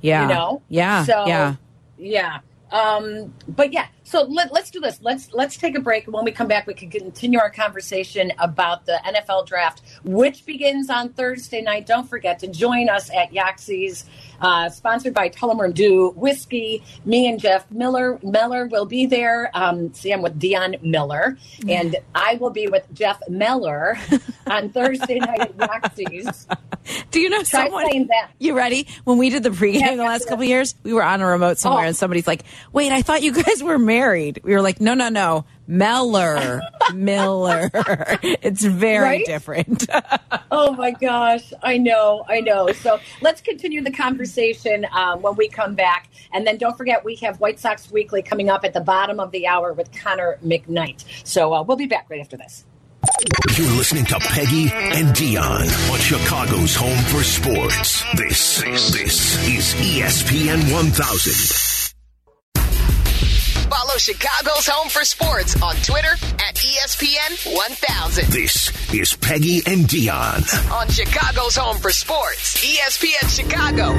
Yeah. 0.01 0.23
you 0.23 0.27
know 0.35 0.61
Yeah. 0.69 1.05
so 1.05 1.27
yeah. 1.27 1.55
Yeah. 1.99 2.39
Um 2.71 3.33
but 3.47 3.73
yeah 3.73 3.87
so 4.09 4.23
let, 4.23 4.51
let's 4.51 4.71
do 4.71 4.79
this 4.79 4.99
let's 5.03 5.31
let's 5.33 5.55
take 5.55 5.77
a 5.77 5.79
break 5.79 6.05
when 6.07 6.25
we 6.25 6.31
come 6.31 6.47
back 6.47 6.65
we 6.65 6.73
can 6.73 6.89
continue 6.89 7.37
our 7.39 7.51
conversation 7.51 8.31
about 8.39 8.85
the 8.87 8.99
nfl 9.05 9.45
draft 9.45 9.81
which 10.03 10.45
begins 10.47 10.89
on 10.89 11.09
thursday 11.09 11.61
night 11.61 11.85
don't 11.85 12.09
forget 12.09 12.39
to 12.39 12.47
join 12.47 12.89
us 12.89 13.11
at 13.13 13.31
yaxie's 13.31 14.05
uh, 14.41 14.69
sponsored 14.69 15.13
by 15.13 15.27
Tullamore 15.27 15.73
Dew 15.73 16.11
Whiskey. 16.15 16.81
Me 17.03 17.27
and 17.27 17.37
Jeff 17.41 17.69
Miller 17.71 18.17
Miller 18.23 18.67
will 18.67 18.85
be 18.85 19.05
there. 19.05 19.51
Um, 19.53 19.93
see, 19.93 20.13
I'm 20.13 20.21
with 20.21 20.39
Dionne 20.39 20.81
Miller, 20.81 21.37
and 21.67 21.97
I 22.15 22.35
will 22.35 22.49
be 22.49 22.67
with 22.67 22.87
Jeff 22.93 23.19
Miller 23.27 23.97
on 24.47 24.69
Thursday 24.69 25.19
night 25.19 25.41
at 25.41 25.57
Yaxie's. 25.57 26.47
Do 27.11 27.19
you 27.19 27.29
know 27.29 27.43
Try 27.43 27.65
someone? 27.65 27.91
saying 27.91 28.07
that. 28.07 28.31
You 28.39 28.55
ready? 28.55 28.87
When 29.03 29.17
we 29.17 29.29
did 29.29 29.43
the 29.43 29.49
pregame 29.49 29.81
Yeah, 29.81 29.95
the 29.97 30.03
last 30.03 30.29
couple 30.29 30.43
of 30.43 30.47
years, 30.49 30.73
we 30.83 30.93
were 30.93 31.03
on 31.03 31.19
a 31.19 31.25
remote 31.25 31.57
somewhere, 31.57 31.83
Oh. 31.83 31.87
and 31.87 31.95
somebody's 31.97 32.25
like, 32.25 32.45
"Wait, 32.71 32.93
I 32.93 33.01
thought 33.01 33.21
you 33.21 33.33
guys 33.33 33.61
were 33.61 33.77
married." 33.77 33.98
Married, 34.03 34.39
we 34.45 34.53
were 34.53 34.61
like, 34.61 34.79
"No, 34.79 34.93
no, 34.93 35.09
no, 35.09 35.43
Meller, 35.67 36.61
Miller. 36.93 37.69
it's 37.73 38.63
very 38.63 39.03
Right? 39.03 39.25
different." 39.25 39.85
Oh 40.51 40.73
my 40.73 40.91
gosh, 40.91 41.53
I 41.61 41.77
know, 41.77 42.25
I 42.27 42.39
know. 42.41 42.71
So 42.71 42.99
let's 43.21 43.39
continue 43.39 43.81
the 43.83 43.91
conversation 43.91 44.85
um, 44.91 45.21
when 45.21 45.35
we 45.35 45.47
come 45.47 45.75
back. 45.75 46.09
And 46.33 46.45
then 46.47 46.57
don't 46.57 46.75
forget, 46.75 47.05
we 47.05 47.15
have 47.17 47.39
White 47.39 47.59
Sox 47.59 47.91
Weekly 47.91 48.23
coming 48.23 48.49
up 48.49 48.65
at 48.65 48.73
the 48.73 48.81
bottom 48.81 49.19
of 49.19 49.29
the 49.31 49.45
hour 49.45 49.73
with 49.73 49.91
Connor 49.95 50.39
McKnight. 50.43 51.05
So 51.23 51.53
uh, 51.53 51.61
we'll 51.61 51.77
be 51.77 51.85
back 51.85 52.07
right 52.09 52.19
after 52.19 52.35
this. 52.35 52.65
You're 53.57 53.71
listening 53.77 54.05
to 54.05 54.19
Peggy 54.19 54.71
and 54.73 55.09
Dionne 55.15 55.91
on 55.91 55.99
Chicago's 55.99 56.75
home 56.75 56.97
for 57.05 57.23
sports. 57.23 58.03
This, 58.15 58.57
this 58.91 59.47
is 59.47 59.73
ESPN 59.75 60.73
1000. 60.73 61.88
Follow 63.69 63.97
Chicago's 63.97 64.67
Home 64.67 64.89
for 64.89 65.05
Sports 65.05 65.61
on 65.61 65.75
Twitter 65.75 66.13
at 66.39 66.55
ESPN 66.55 67.55
1000. 67.55 68.25
This 68.31 68.93
is 68.93 69.15
Peggy 69.17 69.61
and 69.67 69.85
Dionne. 69.85 70.71
On 70.71 70.88
Chicago's 70.89 71.55
Home 71.55 71.77
for 71.77 71.91
Sports, 71.91 72.65
ESPN 72.65 73.29
Chicago. 73.29 73.93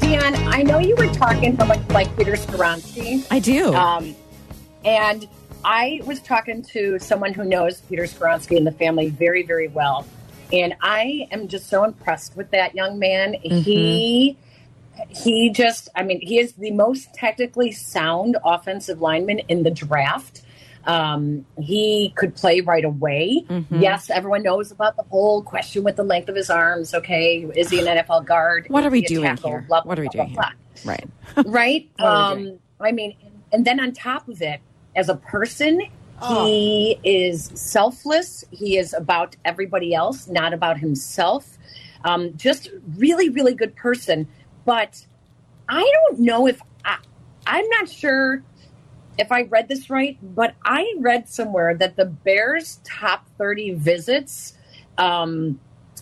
Dionne, 0.00 0.46
I 0.52 0.62
know 0.64 0.80
you 0.80 0.96
were 0.96 1.12
talking 1.14 1.56
how 1.56 1.66
much 1.66 1.88
like 1.90 2.16
Peter 2.16 2.32
Skoronski. 2.32 3.24
I 3.30 3.38
do. 3.38 3.72
Um, 3.72 4.16
and 4.84 5.28
I 5.64 6.00
was 6.04 6.20
talking 6.20 6.62
to 6.62 6.98
someone 6.98 7.34
who 7.34 7.44
knows 7.44 7.80
Peter 7.82 8.02
Skoronski 8.02 8.56
and 8.56 8.66
the 8.66 8.72
family 8.72 9.10
very, 9.10 9.44
very 9.44 9.68
well. 9.68 10.04
And 10.52 10.74
I 10.80 11.28
am 11.30 11.48
just 11.48 11.68
so 11.68 11.84
impressed 11.84 12.36
with 12.36 12.50
that 12.50 12.74
young 12.74 12.98
man. 12.98 13.34
He 13.34 14.36
he 15.08 15.50
just 15.50 15.88
I 15.94 16.02
mean, 16.02 16.20
he 16.20 16.38
is 16.38 16.52
the 16.52 16.70
most 16.70 17.14
technically 17.14 17.72
sound 17.72 18.36
offensive 18.44 19.00
lineman 19.00 19.40
in 19.48 19.62
the 19.62 19.70
draft. 19.70 20.42
Um, 20.84 21.46
he 21.60 22.12
could 22.16 22.34
play 22.34 22.60
right 22.60 22.84
away. 22.84 23.46
Yes, 23.70 24.10
everyone 24.10 24.42
knows 24.42 24.72
about 24.72 24.96
the 24.96 25.04
whole 25.04 25.42
question 25.42 25.84
with 25.84 25.96
the 25.96 26.02
length 26.02 26.28
of 26.28 26.34
his 26.34 26.50
arms. 26.50 26.92
Okay, 26.92 27.46
is 27.54 27.70
he 27.70 27.78
an 27.80 27.86
NFL 27.98 28.26
guard? 28.26 28.66
what 28.68 28.84
are 28.84 28.90
we 28.90 29.02
doing 29.02 29.36
here? 29.36 29.64
Blah, 29.68 29.82
what 29.84 29.98
are 29.98 30.02
we 30.02 30.08
blah, 30.08 30.24
doing 30.24 30.34
blah, 30.34 30.50
Right. 30.84 31.08
right? 31.46 31.88
What 31.96 32.06
are 32.06 32.36
we 32.36 32.48
Um, 32.50 32.58
I 32.80 32.92
mean, 32.92 33.14
and 33.52 33.64
then 33.64 33.78
on 33.80 33.92
top 33.92 34.28
of 34.28 34.42
it, 34.42 34.60
as 34.96 35.08
a 35.08 35.14
person, 35.14 35.80
he 36.28 36.98
is 37.02 37.50
selfless. 37.54 38.44
He 38.50 38.78
is 38.78 38.94
about 38.94 39.36
everybody 39.44 39.94
else, 39.94 40.28
not 40.28 40.52
about 40.52 40.78
himself. 40.78 41.58
Um, 42.04 42.36
just 42.36 42.70
really, 42.96 43.28
really 43.28 43.54
good 43.54 43.74
person. 43.76 44.28
But 44.64 45.06
I 45.68 45.80
don't 45.80 46.20
know 46.20 46.46
if 46.46 46.60
I, 46.84 46.98
I'm 47.46 47.68
not 47.70 47.88
sure 47.88 48.42
if 49.18 49.30
I 49.30 49.42
read 49.42 49.68
this 49.68 49.90
right, 49.90 50.18
but 50.22 50.54
I 50.64 50.94
read 50.98 51.28
somewhere 51.28 51.74
that 51.76 51.96
the 51.96 52.06
Bears' 52.06 52.80
top 52.84 53.28
30 53.38 53.74
visits, 53.74 54.54
um, 54.98 55.60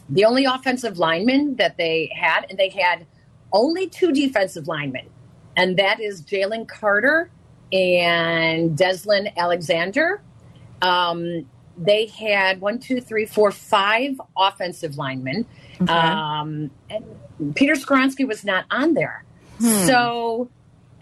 the 0.09 0.25
only 0.25 0.45
offensive 0.45 0.99
lineman 0.99 1.57
that 1.57 1.77
they 1.77 2.11
had, 2.15 2.47
and 2.49 2.59
they 2.59 2.69
had 2.69 3.07
only 3.53 3.89
two 3.89 4.13
defensive 4.13 4.69
linemen, 4.69 5.09
and 5.57 5.77
that 5.77 6.01
is 6.01 6.23
Jalen 6.23 6.69
Carter 6.69 7.31
and 7.73 8.77
Deslin 8.77 9.35
Alexander. 9.37 10.21
Um, 10.83 11.47
they 11.77 12.07
had 12.07 12.61
one, 12.61 12.79
two, 12.79 13.01
three, 13.01 13.27
four, 13.27 13.51
five 13.53 14.21
offensive 14.37 14.97
linemen. 14.99 15.47
Um, 15.89 16.71
and 16.91 17.55
Peter 17.55 17.75
Skoronski 17.75 18.27
was 18.27 18.45
not 18.45 18.67
on 18.71 18.95
there. 18.95 19.25
So 19.87 20.51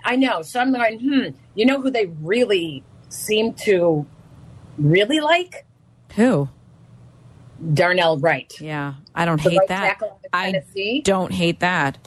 I 0.05 0.17
know. 0.17 0.43
So 0.43 0.61
I'm 0.61 0.73
going, 0.73 1.01
hmm, 1.01 1.37
you 1.55 1.67
know 1.67 1.81
who 1.81 1.91
they 1.91 2.07
really 2.23 2.83
seem 3.09 3.55
to 3.55 4.07
really 4.77 5.21
like? 5.21 5.65
Who? 6.15 6.49
Darnell 7.75 8.19
Wright. 8.19 8.53
Yeah, 8.61 8.95
I 9.15 9.25
don't 9.25 9.43
The 9.43 9.51
hate 9.51 9.59
right 9.59 9.69
that. 9.69 9.81
tackle 9.81 10.09
out 10.09 10.15
of 10.25 10.31
I 10.33 11.01
don't 11.05 11.33
hate 11.33 11.61
that. 11.61 11.99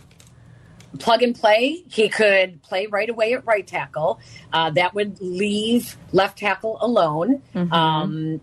Plug 1.00 1.24
and 1.24 1.36
play. 1.36 1.84
He 1.90 2.10
could 2.10 2.62
play 2.64 2.88
right 2.88 3.10
away 3.10 3.34
at 3.34 3.46
right 3.46 3.66
tackle. 3.66 4.20
Uh, 4.52 4.70
that 4.72 4.94
would 4.94 5.22
leave 5.22 5.98
left 6.12 6.38
tackle 6.38 6.78
alone. 6.82 7.42
Um, 7.72 8.42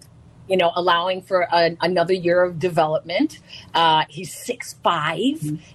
you 0.48 0.56
know, 0.56 0.72
allowing 0.74 1.20
for 1.20 1.46
another 1.52 2.14
year 2.14 2.42
of 2.42 2.58
development. 2.58 3.38
Uh, 3.74 4.04
he's 4.08 4.32
six 4.32 4.74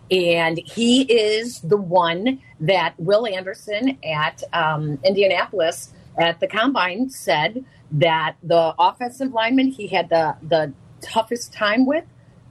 and 0.09 0.57
he 0.65 1.03
is 1.03 1.61
the 1.61 1.77
one 1.77 2.41
that 2.59 2.95
Will 2.97 3.27
Anderson 3.27 3.99
at 4.03 4.41
um, 4.51 4.97
Indianapolis 5.05 5.93
at 6.17 6.39
the 6.39 6.47
combine 6.47 7.09
said 7.09 7.63
that 7.91 8.35
the 8.41 8.73
offensive 8.79 9.31
lineman 9.31 9.67
he 9.67 9.87
had 9.87 10.09
the 10.09 10.35
the 10.41 10.73
toughest 11.01 11.53
time 11.53 11.85
with 11.85 12.05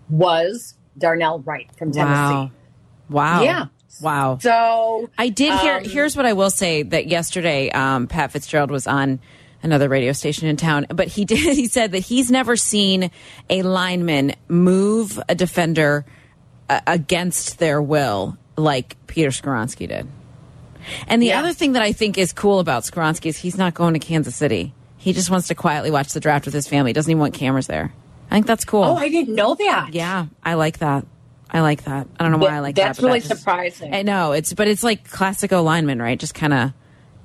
was 0.08 0.74
Darnell 0.98 1.40
Wright 1.40 1.68
from 1.76 1.90
Tennessee. 1.90 2.34
Wow. 2.34 2.50
Wow. 3.08 3.42
Yeah. 3.42 3.66
Wow. 4.00 4.38
So 4.40 5.10
I 5.18 5.28
did 5.28 5.52
hear. 5.60 5.76
Um, 5.78 5.84
here's 5.84 6.16
what 6.16 6.26
I 6.26 6.32
will 6.32 6.50
say: 6.50 6.82
that 6.82 7.06
yesterday, 7.06 7.70
um, 7.70 8.06
Pat 8.06 8.32
Fitzgerald 8.32 8.70
was 8.70 8.86
on 8.86 9.20
another 9.62 9.88
radio 9.88 10.12
station 10.12 10.48
in 10.48 10.56
town, 10.56 10.86
but 10.88 11.08
he 11.08 11.24
did. 11.26 11.38
He 11.56 11.68
said 11.68 11.92
that 11.92 12.00
he's 12.00 12.30
never 12.30 12.56
seen 12.56 13.10
a 13.50 13.62
lineman 13.62 14.34
move 14.48 15.20
a 15.28 15.34
defender 15.34 16.04
uh, 16.68 16.80
against 16.86 17.58
their 17.58 17.80
will 17.80 18.36
like 18.56 18.96
Peter 19.06 19.30
Skoronski 19.30 19.88
did. 19.88 20.08
And 21.06 21.22
the 21.22 21.26
Yeah. 21.26 21.38
other 21.38 21.52
thing 21.52 21.72
that 21.72 21.82
I 21.82 21.92
think 21.92 22.18
is 22.18 22.32
cool 22.32 22.58
about 22.58 22.82
Skoronski 22.82 23.26
is 23.26 23.36
he's 23.36 23.56
not 23.56 23.72
going 23.74 23.94
to 23.94 24.00
Kansas 24.00 24.34
City. 24.34 24.74
He 24.98 25.12
just 25.12 25.30
wants 25.30 25.48
to 25.48 25.54
quietly 25.54 25.90
watch 25.90 26.12
the 26.12 26.20
draft 26.20 26.44
with 26.44 26.54
his 26.54 26.66
family. 26.66 26.90
He 26.90 26.92
Doesn't 26.92 27.10
even 27.10 27.20
want 27.20 27.34
cameras 27.34 27.66
there. 27.68 27.92
I 28.30 28.34
think 28.34 28.46
that's 28.46 28.64
cool. 28.64 28.82
Oh, 28.84 28.96
I 28.96 29.08
didn't 29.08 29.34
know 29.34 29.54
that. 29.54 29.90
yeah, 29.94 30.26
I 30.44 30.54
like 30.54 30.78
that. 30.78 31.04
I 31.52 31.60
like 31.60 31.84
that. 31.84 32.06
I 32.18 32.22
don't 32.22 32.32
know 32.32 32.38
why 32.38 32.48
That- 32.50 32.54
I 32.56 32.60
like 32.60 32.74
that's 32.76 32.84
that. 32.98 33.02
That's 33.02 33.02
really 33.04 33.20
that 33.20 33.28
just- 33.28 33.40
surprising. 33.42 33.94
I 33.94 34.02
know 34.02 34.32
it's, 34.32 34.52
but 34.54 34.68
it's 34.68 34.82
like 34.82 35.08
classic 35.10 35.52
alignment, 35.52 36.00
right? 36.00 36.18
Just 36.18 36.34
kind 36.34 36.52
of 36.54 36.72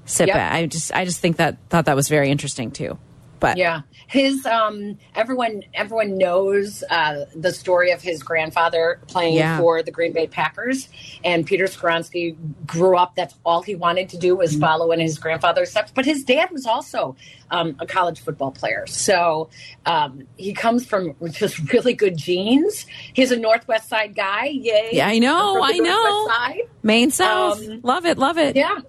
sit 0.05 0.27
Yep. 0.27 0.35
back. 0.35 0.53
I 0.53 0.65
just, 0.65 0.93
I 0.93 1.05
just 1.05 1.19
think 1.21 1.37
that 1.37 1.57
thought 1.69 1.85
that 1.85 1.95
was 1.95 2.09
very 2.09 2.29
interesting 2.29 2.71
too. 2.71 2.97
But 3.39 3.57
Yeah, 3.57 3.81
his 4.07 4.45
um, 4.45 4.97
everyone 5.15 5.63
everyone 5.73 6.17
knows 6.17 6.83
uh, 6.89 7.25
the 7.35 7.51
story 7.53 7.91
of 7.91 8.01
his 8.01 8.23
grandfather 8.23 8.99
playing 9.07 9.35
Yeah. 9.35 9.59
for 9.59 9.83
the 9.83 9.91
Green 9.91 10.11
Bay 10.13 10.27
Packers, 10.27 10.89
and 11.23 11.45
Peter 11.45 11.65
Skoronski 11.65 12.35
grew 12.65 12.97
up. 12.97 13.15
That's 13.15 13.35
all 13.45 13.61
he 13.61 13.75
wanted 13.75 14.09
to 14.09 14.17
do 14.17 14.35
was 14.35 14.51
Mm-hmm. 14.53 14.61
follow 14.61 14.91
in 14.91 14.99
his 14.99 15.19
grandfather's 15.19 15.69
steps. 15.71 15.91
But 15.93 16.05
his 16.05 16.23
dad 16.23 16.49
was 16.51 16.65
also 16.65 17.15
um, 17.51 17.75
a 17.79 17.85
college 17.85 18.19
football 18.21 18.51
player, 18.51 18.85
so 18.87 19.49
um, 19.85 20.23
he 20.37 20.53
comes 20.53 20.85
from 20.85 21.15
just 21.31 21.59
really 21.73 21.93
good 21.93 22.17
genes. 22.17 22.85
He's 23.13 23.31
a 23.31 23.37
Northwest 23.37 23.87
Side 23.89 24.15
guy. 24.15 24.45
Yay! 24.45 24.89
Yeah, 24.93 25.07
I 25.07 25.19
know, 25.19 25.61
I 25.61 25.77
know. 25.77 26.63
Maine 26.83 27.11
South, 27.11 27.61
Um, 27.67 27.81
love 27.83 28.05
it, 28.05 28.17
love 28.17 28.37
it. 28.37 28.55
Yeah. 28.55 28.79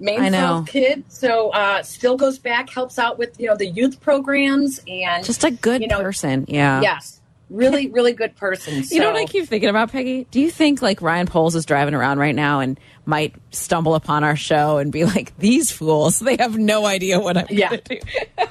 Maine. 0.00 0.32
South 0.32 0.68
kid, 0.68 1.04
so 1.08 1.50
uh, 1.50 1.82
still 1.82 2.16
goes 2.16 2.38
back, 2.38 2.70
helps 2.70 2.98
out 2.98 3.18
with 3.18 3.38
you 3.40 3.46
know 3.48 3.56
the 3.56 3.66
youth 3.66 4.00
programs, 4.00 4.80
and 4.88 5.24
Just 5.24 5.44
a 5.44 5.50
good 5.50 5.82
you 5.82 5.88
know, 5.88 6.00
person. 6.00 6.44
Yeah. 6.48 6.80
Yes, 6.80 7.20
really, 7.50 7.88
really 7.88 8.12
good 8.12 8.36
person. 8.36 8.82
You 8.90 9.00
know 9.00 9.10
what 9.12 9.16
I 9.20 9.24
keep 9.24 9.46
thinking 9.48 9.68
about, 9.70 9.90
Peggy? 9.92 10.26
Do 10.30 10.40
you 10.40 10.50
think 10.50 10.80
like 10.82 11.02
Ryan 11.02 11.26
Poles 11.26 11.54
is 11.56 11.64
driving 11.66 11.94
around 11.94 12.18
right 12.18 12.34
now 12.34 12.60
and 12.60 12.78
might 13.06 13.34
stumble 13.50 13.94
upon 13.94 14.22
our 14.24 14.36
show 14.36 14.78
and 14.78 14.92
be 14.92 15.04
like, 15.04 15.36
"These 15.38 15.70
fools, 15.72 16.18
they 16.20 16.36
have 16.38 16.56
no 16.58 16.86
idea 16.86 17.18
what 17.20 17.36
I'm 17.36 17.46
Yeah. 17.50 17.68
going 17.70 17.82
to 17.82 17.94
do." 17.96 18.00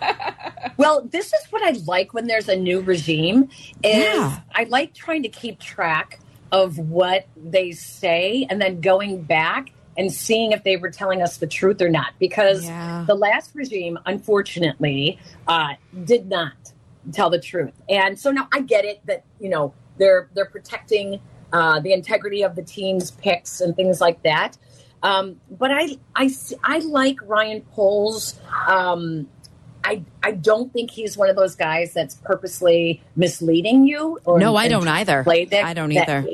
Well, 0.78 1.02
this 1.10 1.28
is 1.34 1.46
what 1.50 1.64
I 1.64 1.72
like 1.88 2.14
when 2.14 2.28
there's 2.28 2.48
a 2.50 2.56
new 2.56 2.82
regime. 2.82 3.50
Is 3.84 3.96
Yeah. 4.04 4.40
I 4.54 4.66
like 4.66 4.94
trying 4.94 5.24
to 5.24 5.30
keep 5.30 5.60
track 5.60 6.20
of 6.52 6.78
what 6.78 7.26
they 7.36 7.72
say 7.72 8.46
and 8.48 8.62
then 8.62 8.80
going 8.80 9.24
back 9.24 9.72
and 9.98 10.12
seeing 10.12 10.52
if 10.52 10.64
they 10.64 10.78
were 10.78 10.90
telling 10.92 11.22
us 11.22 11.38
the 11.38 11.48
truth 11.48 11.82
or 11.82 11.90
not. 11.90 12.14
Because 12.20 12.64
Yeah. 12.66 13.04
the 13.08 13.16
last 13.16 13.52
regime, 13.56 13.98
unfortunately, 14.06 15.20
uh, 15.48 15.70
did 16.06 16.28
not 16.30 16.54
tell 17.12 17.30
the 17.30 17.40
truth. 17.40 17.74
And 17.90 18.20
so 18.20 18.32
now 18.32 18.48
I 18.54 18.62
get 18.62 18.86
it 18.86 19.02
that 19.06 19.24
you 19.40 19.50
know 19.50 19.74
they're 19.98 20.30
they're 20.34 20.46
protecting 20.46 21.20
uh, 21.54 21.80
the 21.80 21.94
integrity 21.94 22.44
of 22.44 22.56
the 22.56 22.62
team's 22.64 23.12
picks 23.12 23.62
and 23.62 23.76
things 23.76 24.00
like 24.02 24.22
that. 24.24 24.58
Um, 25.04 25.40
but 25.50 25.72
I 25.72 26.80
like 26.80 27.18
Ryan 27.24 27.62
Poles. 27.72 28.40
Um, 28.68 29.28
I 29.84 30.04
I 30.22 30.32
don't 30.32 30.74
think 30.74 30.92
he's 30.92 31.16
one 31.18 31.30
of 31.30 31.36
those 31.36 31.56
guys 31.56 31.94
that's 31.94 32.16
purposely 32.16 33.02
misleading 33.16 33.88
you. 33.88 34.20
Or 34.26 34.38
No, 34.40 34.56
I 34.56 34.68
don't 34.68 34.88
either. 34.88 35.24
play 35.24 35.46
that- 35.46 35.64
I 35.66 35.74
don't 35.74 35.92
either. 35.94 36.26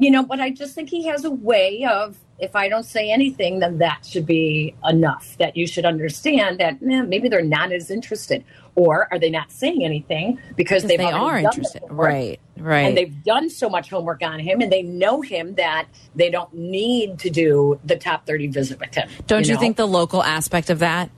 You 0.00 0.10
know, 0.10 0.22
but 0.24 0.40
I 0.40 0.50
just 0.50 0.74
think 0.74 0.88
he 0.88 1.06
has 1.06 1.24
a 1.24 1.30
way 1.30 1.84
of 1.84 2.16
if 2.38 2.56
I 2.56 2.68
don't 2.70 2.84
say 2.84 3.10
anything, 3.10 3.58
then 3.58 3.78
that 3.78 4.06
should 4.06 4.24
be 4.24 4.74
enough. 4.88 5.36
That 5.38 5.56
you 5.56 5.66
should 5.66 5.84
understand 5.84 6.58
that 6.58 6.78
eh, 6.82 7.02
maybe 7.02 7.28
they're 7.28 7.42
not 7.42 7.70
as 7.70 7.90
interested, 7.90 8.42
or 8.74 9.08
are 9.12 9.18
they 9.18 9.28
not 9.28 9.52
saying 9.52 9.84
anything 9.84 10.38
because 10.56 10.56
Because 10.56 10.84
they've 10.84 10.98
they 10.98 11.04
are 11.04 11.38
interested, 11.38 11.82
homework? 11.82 12.08
right? 12.08 12.40
Right. 12.56 12.80
and 12.82 12.96
they've 12.96 13.24
done 13.24 13.48
so 13.48 13.70
much 13.70 13.88
homework 13.88 14.22
on 14.22 14.38
him 14.38 14.60
and 14.60 14.70
they 14.70 14.82
know 14.82 15.22
him 15.22 15.54
that 15.54 15.86
they 16.14 16.28
don't 16.28 16.52
need 16.52 17.18
to 17.20 17.30
do 17.30 17.80
the 17.84 17.96
top 17.96 18.26
30 18.26 18.48
visit 18.48 18.78
with 18.78 18.94
him 18.94 19.08
Don't 19.26 19.48
you, 19.48 19.54
know? 19.54 19.60
think 19.60 19.78
the 19.78 19.86
local 19.86 20.22
aspect 20.22 20.68
of 20.68 20.80
that 20.80 21.10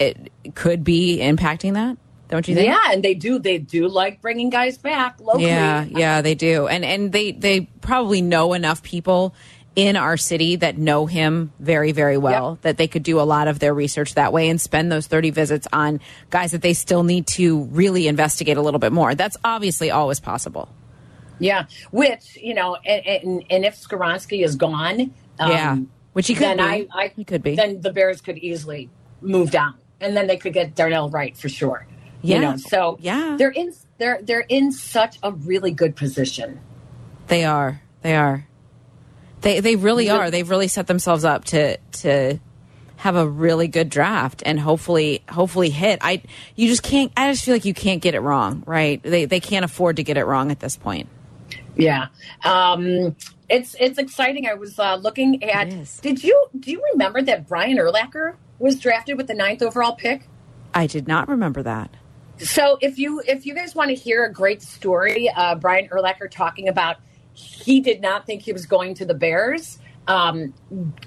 it 0.00 0.32
could 0.56 0.82
be 0.82 1.18
impacting 1.18 1.74
that? 1.74 1.98
Don't 2.28 2.46
you 2.46 2.54
think? 2.54 2.66
yeah 2.68 2.92
and 2.92 3.02
they 3.02 3.14
do 3.14 3.38
they 3.38 3.58
do 3.58 3.88
like 3.88 4.20
bringing 4.20 4.50
guys 4.50 4.76
back 4.78 5.18
locally. 5.20 5.46
Yeah, 5.46 5.84
yeah, 5.84 6.20
they 6.20 6.34
do, 6.34 6.66
and 6.68 6.84
and 6.84 7.10
they 7.12 7.32
they 7.32 7.62
probably 7.80 8.20
know 8.22 8.52
enough 8.52 8.82
people 8.82 9.34
in 9.76 9.96
our 9.96 10.16
city 10.16 10.56
that 10.56 10.76
know 10.76 11.06
him 11.06 11.52
very 11.60 11.92
very 11.92 12.18
well 12.18 12.52
Yep. 12.52 12.62
that 12.62 12.76
they 12.78 12.88
could 12.88 13.02
do 13.04 13.20
a 13.20 13.22
lot 13.22 13.46
of 13.48 13.60
their 13.60 13.72
research 13.72 14.14
that 14.14 14.32
way 14.32 14.48
and 14.48 14.60
spend 14.60 14.90
those 14.90 15.06
30 15.06 15.30
visits 15.30 15.68
on 15.72 16.00
guys 16.30 16.50
that 16.50 16.62
they 16.62 16.74
still 16.74 17.04
need 17.04 17.28
to 17.28 17.62
really 17.66 18.08
investigate 18.08 18.56
a 18.56 18.60
little 18.62 18.80
bit 18.80 18.92
more. 18.92 19.14
That's 19.14 19.36
obviously 19.44 19.90
always 19.92 20.18
possible. 20.20 20.68
Yeah 21.38 21.66
which 21.92 22.36
you 22.36 22.54
know 22.54 22.74
and, 22.84 23.06
and, 23.06 23.44
and 23.50 23.64
if 23.64 23.76
Skoronski 23.76 24.44
is 24.44 24.56
gone 24.56 25.12
um, 25.38 25.50
yeah 25.50 25.76
which 26.12 26.26
he 26.26 26.34
could 26.34 26.42
then 26.42 26.56
be. 26.56 26.62
I, 26.62 26.86
I 26.92 27.12
he 27.14 27.24
could 27.24 27.42
be. 27.44 27.54
then 27.54 27.80
the 27.80 27.92
bears 27.92 28.20
could 28.20 28.38
easily 28.38 28.90
move 29.20 29.50
down. 29.52 29.74
And 30.00 30.16
then 30.16 30.26
they 30.26 30.36
could 30.36 30.52
get 30.52 30.74
Darnell 30.74 31.08
Wright 31.10 31.36
for 31.36 31.48
sure 31.48 31.86
Yeah. 32.22 32.36
you 32.36 32.42
know 32.42 32.56
so 32.56 32.98
Yeah. 33.00 33.36
they're 33.38 33.50
in 33.50 33.72
they're 33.98 34.20
they're 34.22 34.46
in 34.48 34.72
such 34.72 35.18
a 35.22 35.32
really 35.32 35.70
good 35.70 35.94
position 35.96 36.60
They 37.28 37.44
are. 37.44 37.80
They 38.02 38.16
are. 38.16 38.46
They 39.42 39.60
they 39.60 39.76
really 39.76 40.08
are. 40.10 40.30
They've 40.30 40.48
really 40.48 40.68
set 40.68 40.86
themselves 40.86 41.24
up 41.24 41.44
to 41.46 41.76
to 42.02 42.38
have 42.96 43.14
a 43.14 43.28
really 43.28 43.68
good 43.68 43.88
draft 43.90 44.42
and 44.44 44.58
hopefully 44.58 45.22
hopefully 45.28 45.70
hit. 45.70 45.98
I 46.02 46.22
you 46.56 46.68
just 46.68 46.82
can't 46.82 47.12
I 47.16 47.30
just 47.30 47.44
feel 47.44 47.54
like 47.54 47.64
you 47.64 47.74
can't 47.74 48.02
get 48.02 48.14
it 48.14 48.20
wrong, 48.20 48.62
right? 48.66 49.00
They 49.02 49.26
they 49.26 49.40
can't 49.40 49.64
afford 49.64 49.96
to 49.96 50.02
get 50.02 50.16
it 50.16 50.24
wrong 50.24 50.50
at 50.50 50.58
this 50.60 50.76
point. 50.76 51.08
Yeah, 51.76 52.06
um, 52.44 53.14
it's 53.48 53.76
it's 53.78 53.98
exciting. 53.98 54.46
I 54.48 54.54
was 54.54 54.78
uh, 54.78 54.96
looking 54.96 55.44
at. 55.44 55.68
Did 56.02 56.24
you 56.24 56.46
do 56.58 56.72
you 56.72 56.82
remember 56.92 57.22
that 57.22 57.46
Brian 57.46 57.78
Urlacher 57.78 58.34
was 58.58 58.76
drafted 58.80 59.16
with 59.16 59.28
the 59.28 59.34
ninth 59.34 59.62
overall 59.62 59.94
pick? 59.94 60.26
I 60.74 60.86
did 60.88 61.06
not 61.06 61.28
remember 61.28 61.62
that. 61.62 61.90
So 62.38 62.78
if 62.80 62.98
you 62.98 63.20
if 63.26 63.46
you 63.46 63.54
guys 63.54 63.74
want 63.74 63.88
to 63.90 63.94
hear 63.94 64.24
a 64.24 64.32
great 64.32 64.62
story, 64.62 65.28
uh, 65.28 65.56
Brian 65.56 65.88
Urlacher 65.88 66.30
talking 66.30 66.68
about 66.68 66.96
he 67.32 67.80
did 67.80 68.00
not 68.00 68.26
think 68.26 68.42
he 68.42 68.52
was 68.52 68.66
going 68.66 68.94
to 68.94 69.04
the 69.04 69.14
Bears. 69.14 69.78
Um, 70.06 70.54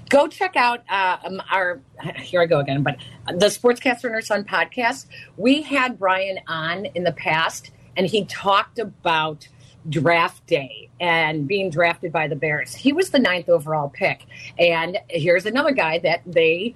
go 0.08 0.28
check 0.28 0.56
out 0.56 0.84
uh, 0.88 1.16
um, 1.24 1.42
our 1.50 1.80
here 2.16 2.40
I 2.40 2.46
go 2.46 2.60
again, 2.60 2.82
but 2.82 2.96
the 3.26 3.46
Sportscaster 3.46 4.04
and 4.04 4.14
Her 4.14 4.20
Son 4.20 4.44
podcast. 4.44 5.06
We 5.36 5.62
had 5.62 5.98
Brian 5.98 6.38
on 6.46 6.86
in 6.86 7.04
the 7.04 7.12
past, 7.12 7.70
and 7.96 8.06
he 8.06 8.24
talked 8.26 8.78
about 8.78 9.48
draft 9.88 10.46
day 10.46 10.88
and 11.00 11.48
being 11.48 11.68
drafted 11.68 12.12
by 12.12 12.28
the 12.28 12.36
Bears. 12.36 12.74
He 12.74 12.92
was 12.92 13.10
the 13.10 13.18
ninth 13.18 13.48
overall 13.48 13.88
pick, 13.88 14.26
and 14.58 14.98
here's 15.08 15.46
another 15.46 15.72
guy 15.72 15.98
that 16.00 16.20
they 16.26 16.74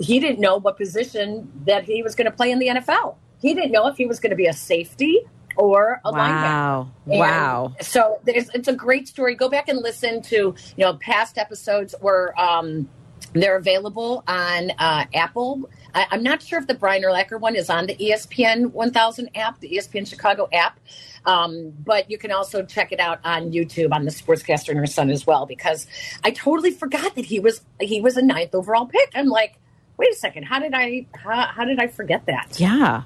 he 0.00 0.20
didn't 0.20 0.40
know 0.40 0.58
what 0.58 0.76
position 0.76 1.50
that 1.64 1.84
he 1.84 2.02
was 2.02 2.14
going 2.14 2.30
to 2.30 2.36
play 2.36 2.50
in 2.50 2.58
the 2.58 2.68
NFL. 2.68 3.16
He 3.40 3.54
didn't 3.54 3.72
know 3.72 3.86
if 3.86 3.96
he 3.96 4.06
was 4.06 4.20
going 4.20 4.30
to 4.30 4.36
be 4.36 4.46
a 4.46 4.52
safety 4.52 5.20
or 5.56 6.00
a 6.04 6.12
linebacker. 6.12 6.42
Wow. 6.42 6.90
And 7.06 7.18
Wow. 7.18 7.74
So 7.80 8.20
there's, 8.24 8.48
it's 8.50 8.68
a 8.68 8.74
great 8.74 9.08
story. 9.08 9.34
Go 9.34 9.48
back 9.48 9.68
and 9.68 9.78
listen 9.78 10.22
to 10.22 10.36
you 10.36 10.54
know 10.84 10.94
past 10.94 11.38
episodes 11.38 11.94
where 12.00 12.38
um, 12.38 12.88
they're 13.32 13.56
available 13.56 14.22
on 14.26 14.70
uh, 14.78 15.04
Apple. 15.14 15.68
I, 15.94 16.06
I'm 16.10 16.22
not 16.22 16.42
sure 16.42 16.58
if 16.58 16.66
the 16.66 16.74
Brian 16.74 17.02
Urlacher 17.02 17.40
one 17.40 17.56
is 17.56 17.70
on 17.70 17.86
the 17.86 17.96
ESPN 17.96 18.72
1000 18.72 19.30
app, 19.34 19.60
the 19.60 19.70
ESPN 19.70 20.06
Chicago 20.06 20.48
app. 20.52 20.78
Um, 21.24 21.72
but 21.84 22.10
you 22.10 22.18
can 22.18 22.30
also 22.30 22.64
check 22.64 22.92
it 22.92 23.00
out 23.00 23.18
on 23.24 23.50
YouTube 23.50 23.92
on 23.92 24.04
the 24.04 24.12
Sportscaster 24.12 24.68
and 24.68 24.78
her 24.78 24.86
son 24.86 25.10
as 25.10 25.26
well. 25.26 25.44
Because 25.44 25.86
I 26.22 26.30
totally 26.30 26.70
forgot 26.70 27.14
that 27.16 27.24
he 27.24 27.40
was 27.40 27.62
he 27.80 28.00
was 28.00 28.16
a 28.16 28.22
ninth 28.22 28.54
overall 28.54 28.86
pick. 28.86 29.10
I'm 29.14 29.26
like, 29.26 29.58
wait 29.96 30.10
a 30.12 30.14
second, 30.14 30.44
how 30.44 30.60
did 30.60 30.72
I 30.74 31.06
how, 31.14 31.46
how 31.46 31.64
did 31.64 31.80
I 31.80 31.88
forget 31.88 32.26
that? 32.26 32.60
Yeah. 32.60 33.02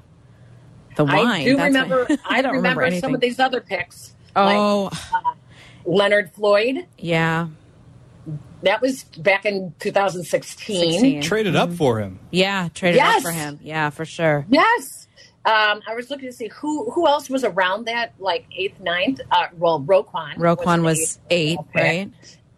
The 0.95 1.05
wine. 1.05 1.27
I 1.27 1.43
do 1.43 1.55
that's 1.55 1.67
remember. 1.67 2.05
my- 2.09 2.17
I, 2.25 2.41
don't 2.41 2.55
remember, 2.55 2.81
anything. 2.83 3.01
some 3.01 3.15
of 3.15 3.21
these 3.21 3.39
other 3.39 3.61
picks. 3.61 4.13
like 4.35 4.55
Oh, 4.57 4.89
Leonard 5.85 6.31
Floyd. 6.33 6.85
yeah. 6.97 7.47
That 8.63 8.79
was 8.81 9.03
back 9.03 9.45
in 9.45 9.73
2016. 9.79 10.91
16. 10.91 11.21
Traded 11.23 11.55
up 11.55 11.73
for 11.73 11.97
him. 11.99 12.19
Yeah, 12.29 12.69
traded 12.75 13.01
up 13.01 13.21
for 13.23 13.31
him. 13.31 13.59
Yeah, 13.63 13.89
for 13.89 14.05
sure. 14.05 14.45
Yes. 14.49 15.07
Um, 15.43 15.81
I 15.87 15.95
was 15.95 16.11
looking 16.11 16.29
to 16.29 16.33
see 16.33 16.49
who 16.49 16.91
who 16.91 17.07
else 17.07 17.27
was 17.27 17.43
around 17.43 17.85
that, 17.87 18.13
like 18.19 18.45
eighth, 18.55 18.79
ninth. 18.79 19.21
Uh, 19.31 19.47
well, 19.57 19.81
Roquan. 19.81 20.35
Roquan 20.35 20.83
was 20.83 21.17
eight, 21.31 21.57
right? 21.73 22.11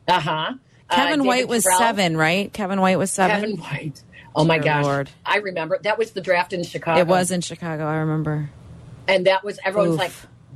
Uh 0.06 0.19
huh. 0.19 0.54
Kevin 0.91 1.24
White 1.24 1.48
was 1.48 1.63
seven, 1.78 2.17
right? 2.17 2.52
Kevin 2.52 2.82
White 2.82 2.98
was 2.98 3.10
seven. 3.10 3.39
Kevin 3.39 3.58
White. 3.58 4.04
Oh 4.36 4.43
my 4.46 4.58
gosh! 4.60 4.84
Lord. 4.84 5.10
I 5.26 5.38
remember 5.38 5.80
that 5.84 5.98
was 5.98 6.12
the 6.12 6.22
draft 6.22 6.54
in 6.54 6.63
Chicago. 6.63 7.00
It 7.00 7.08
was 7.08 7.32
in 7.32 7.41
Chicago. 7.41 7.86
I 7.86 7.98
remember. 7.98 8.50
and 9.08 9.28
that 9.28 9.43
was 9.43 9.60
everyone's 9.63 9.98
like, 9.98 10.12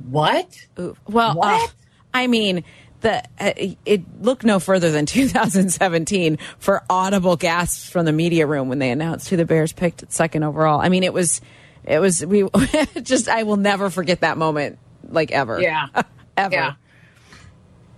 "What?" 0.08 0.66
Ooh, 0.78 0.96
Well, 1.08 1.34
What? 1.34 1.62
uh, 1.62 1.72
I 2.14 2.26
mean, 2.26 2.64
the 3.02 3.22
uh, 3.38 3.52
it 3.84 4.02
looked 4.22 4.44
no 4.44 4.58
further 4.58 4.90
than 4.90 5.06
2017 5.62 6.38
for 6.58 6.82
audible 6.90 7.36
gasps 7.36 7.88
from 7.88 8.04
the 8.06 8.12
media 8.12 8.46
room 8.46 8.68
when 8.68 8.78
they 8.80 8.90
announced 8.90 9.28
who 9.28 9.36
the 9.36 9.44
Bears 9.44 9.72
picked 9.72 10.02
at 10.02 10.12
second 10.12 10.42
overall. 10.42 10.80
I 10.80 10.88
mean, 10.88 11.04
it 11.04 11.12
was, 11.12 11.40
it 11.84 11.98
was 12.00 12.24
we 12.26 12.48
just 13.02 13.28
I 13.28 13.44
will 13.44 13.56
never 13.58 13.90
forget 13.90 14.20
that 14.22 14.38
moment, 14.38 14.78
like 15.08 15.30
ever. 15.30 15.60
Yeah. 15.60 15.86
ever. 16.36 16.54
Yeah. 16.54 16.72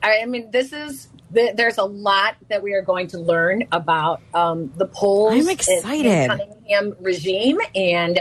I 0.02 0.24
mean, 0.26 0.50
this 0.50 0.72
is 0.72 1.08
th- 1.34 1.56
there's 1.56 1.78
a 1.78 1.84
lot 1.84 2.36
that 2.48 2.62
we 2.62 2.74
are 2.74 2.82
going 2.82 3.08
to 3.08 3.18
learn 3.18 3.64
about 3.72 4.20
um, 4.34 4.72
the 4.76 4.86
Poles. 4.86 5.32
I'm 5.34 5.48
excited. 5.48 6.06
and 6.06 6.30
Cunningham 6.30 6.96
regime, 7.00 7.58
and 7.74 8.20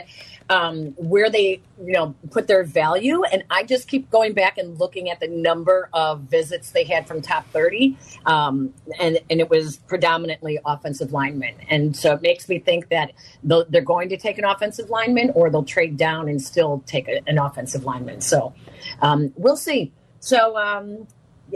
um, 0.50 0.94
where 0.98 1.30
they, 1.30 1.62
you 1.80 1.94
know, 1.94 2.16
put 2.32 2.48
their 2.48 2.64
value. 2.64 3.24
And 3.24 3.44
I 3.50 3.64
just 3.64 3.88
keep 3.88 4.10
going 4.10 4.34
back 4.34 4.58
and 4.58 4.80
looking 4.80 5.10
at 5.10 5.20
the 5.20 5.28
number 5.28 5.90
of 5.94 6.22
visits 6.22 6.72
they 6.72 6.84
had 6.84 7.08
from 7.08 7.22
top 7.22 7.48
30. 7.52 7.96
Um, 8.26 8.74
and, 9.00 9.20
and 9.30 9.40
it 9.40 9.50
was 9.50 9.78
predominantly 9.78 10.60
offensive 10.66 11.14
linemen. 11.14 11.54
And 11.70 11.96
so 11.96 12.14
it 12.16 12.22
makes 12.22 12.50
me 12.50 12.60
think 12.60 12.90
that 12.90 13.12
they're 13.44 13.82
going 13.82 14.10
to 14.10 14.18
take 14.18 14.40
an 14.40 14.46
offensive 14.46 14.90
lineman 14.90 15.32
or 15.36 15.50
they'll 15.52 15.64
trade 15.64 15.98
down 15.98 16.28
and 16.28 16.42
still 16.42 16.84
take 16.88 17.08
a, 17.08 17.22
an 17.28 17.38
offensive 17.38 17.84
lineman. 17.84 18.22
So 18.22 18.54
um, 19.02 19.32
we'll 19.36 19.58
see. 19.58 19.94
So 20.20 20.58
um, 20.58 21.08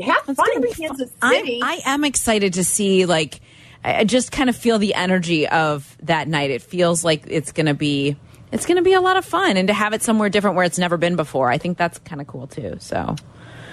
have 0.02 0.22
It's 0.28 0.38
fun 0.38 0.50
in 0.56 0.62
be 0.62 0.72
Kansas 0.74 1.12
fun. 1.22 1.34
City. 1.34 1.60
I, 1.64 1.82
I 1.86 1.94
am 1.94 2.04
excited 2.04 2.54
to 2.54 2.64
see 2.64 3.06
like 3.06 3.42
I 3.84 4.00
I 4.00 4.04
just 4.06 4.32
kind 4.32 4.50
of 4.50 4.56
feel 4.56 4.80
the 4.80 4.94
energy 4.96 5.48
of 5.48 5.98
that 6.04 6.28
night. 6.28 6.50
It 6.52 6.62
feels 6.62 7.04
like 7.04 7.24
it's 7.28 7.52
going 7.52 7.66
to 7.68 7.74
be 7.74 8.16
it's 8.52 8.66
going 8.66 8.78
to 8.78 8.84
be 8.84 8.94
a 8.94 9.02
lot 9.02 9.18
of 9.18 9.26
fun 9.26 9.58
and 9.58 9.68
to 9.68 9.74
have 9.74 9.94
it 9.94 10.02
somewhere 10.04 10.30
different 10.30 10.56
where 10.56 10.66
it's 10.66 10.78
never 10.78 10.96
been 10.98 11.16
before. 11.16 11.50
I 11.52 11.58
think 11.58 11.78
that's 11.78 12.00
kind 12.00 12.22
of 12.22 12.28
cool 12.28 12.48
too. 12.48 12.78
So 12.80 13.16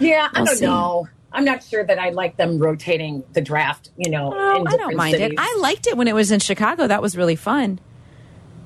Yeah, 0.01 0.29
I 0.35 0.41
We'll 0.41 0.47
don't 0.47 0.57
see. 0.57 0.65
know. 0.67 1.09
I'm 1.33 1.45
not 1.45 1.63
sure 1.63 1.85
that 1.85 1.99
I 1.99 2.11
like 2.11 2.37
them 2.37 2.59
rotating 2.59 3.23
the 3.35 3.41
draft. 3.41 3.91
You 3.97 4.11
know, 4.11 4.33
Oh, 4.35 4.61
in 4.63 4.67
I 4.67 4.77
don't 4.77 4.97
mind 4.97 5.13
cities. 5.17 5.35
it. 5.35 5.39
I 5.39 5.59
liked 5.61 5.87
it 5.87 5.97
when 5.97 6.09
it 6.09 6.15
was 6.15 6.33
in 6.33 6.41
Chicago. 6.41 6.89
That 6.89 7.03
was 7.03 7.17
really 7.17 7.37
fun. 7.37 7.79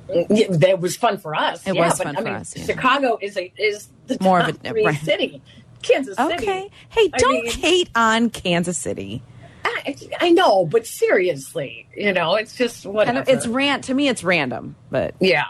Mm, 0.09 0.27
yeah, 0.31 0.47
that 0.51 0.81
was 0.81 0.97
fun 0.97 1.19
for 1.19 1.35
us. 1.35 1.67
It 1.67 1.75
yeah, 1.75 1.85
was 1.89 1.99
but, 1.99 2.05
fun 2.05 2.17
I 2.17 2.19
for 2.21 2.25
mean, 2.25 2.35
us, 2.35 2.57
yeah. 2.57 2.65
Chicago 2.67 3.19
is 3.21 3.37
a 3.37 3.53
is 3.59 3.89
the 4.07 4.19
More 4.21 4.39
of 4.41 4.49
a- 4.49 4.53
three 4.53 4.85
right. 4.87 4.97
city. 5.01 5.43
Kansas 5.85 6.17
City. 6.17 6.35
Okay. 6.35 6.71
Hey, 6.89 7.11
I 7.13 7.19
don't 7.19 7.33
mean- 7.33 7.53
hate 7.53 7.91
on 7.95 8.31
Kansas 8.31 8.79
City. 8.79 9.23
I, 9.65 9.97
I 10.21 10.31
know, 10.31 10.67
but 10.67 10.87
seriously, 10.87 11.87
you 11.97 12.13
know, 12.13 12.35
it's 12.35 12.57
just 12.57 12.87
whatever. 12.87 13.25
it's 13.27 13.47
rant 13.47 13.85
to 13.85 13.95
me. 13.95 14.09
It's 14.09 14.23
random, 14.23 14.77
but 14.91 15.15
yeah, 15.21 15.47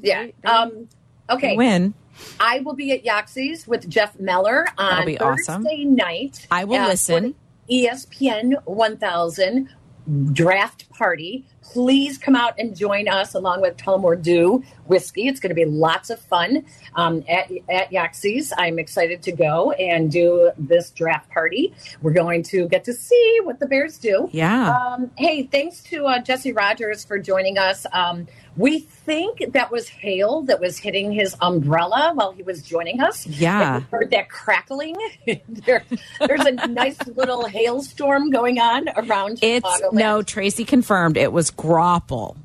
yeah. 0.00 0.26
Um, 0.44 0.88
okay, 1.30 1.56
win. 1.56 1.94
I 2.38 2.60
will 2.60 2.74
be 2.74 2.92
at 2.92 3.04
Yaxie's 3.04 3.66
with 3.66 3.88
Jeff 3.88 4.18
Meller 4.20 4.66
on 4.78 5.04
Thursday 5.16 5.18
awesome. 5.18 5.94
night. 5.94 6.46
I 6.50 6.64
will 6.64 6.86
listen. 6.86 7.34
ESPN 7.70 8.62
1000 8.64 9.68
draft 10.32 10.88
party. 10.90 11.46
Please 11.72 12.18
come 12.18 12.36
out 12.36 12.54
and 12.58 12.76
join 12.76 13.08
us 13.08 13.34
along 13.34 13.60
with 13.60 13.76
Tullamore 13.76 14.20
Dew 14.20 14.62
whiskey. 14.86 15.26
It's 15.28 15.40
going 15.40 15.48
to 15.50 15.54
be 15.54 15.64
lots 15.64 16.10
of 16.10 16.20
fun 16.20 16.64
um, 16.94 17.24
at, 17.28 17.50
at 17.68 17.90
Yaxie's. 17.90 18.52
I'm 18.56 18.78
excited 18.78 19.22
to 19.22 19.32
go 19.32 19.72
and 19.72 20.10
do 20.10 20.50
this 20.58 20.90
draft 20.90 21.30
party. 21.30 21.74
We're 22.02 22.12
going 22.12 22.42
to 22.44 22.68
get 22.68 22.84
to 22.84 22.92
see 22.92 23.38
what 23.42 23.58
the 23.60 23.66
Bears 23.66 23.98
do. 23.98 24.28
Yeah. 24.32 24.70
Um, 24.76 25.10
hey, 25.16 25.44
thanks 25.44 25.82
to 25.84 26.06
uh, 26.06 26.18
Jesse 26.20 26.52
Rogers 26.52 27.04
for 27.04 27.18
joining 27.18 27.58
us. 27.58 27.86
Um, 27.92 28.26
we 28.56 28.78
think 28.80 29.52
that 29.52 29.72
was 29.72 29.88
hail 29.88 30.42
that 30.42 30.60
was 30.60 30.78
hitting 30.78 31.10
his 31.10 31.34
umbrella 31.40 32.12
while 32.14 32.30
he 32.32 32.42
was 32.44 32.62
joining 32.62 33.00
us. 33.00 33.26
Yeah. 33.26 33.78
We 33.78 33.84
heard 33.90 34.10
that 34.10 34.28
crackling. 34.28 34.96
there, 35.48 35.82
there's 36.20 36.44
a 36.44 36.52
nice 36.68 37.04
little 37.08 37.46
hailstorm 37.46 38.30
going 38.30 38.60
on 38.60 38.88
around 38.96 39.40
It's 39.42 39.66
Chicagoland. 39.66 39.92
no 39.94 40.22
Tracy 40.22 40.64
confirmed. 40.64 41.16
It 41.16 41.32
was 41.32 41.50
Graupel. 41.56 42.36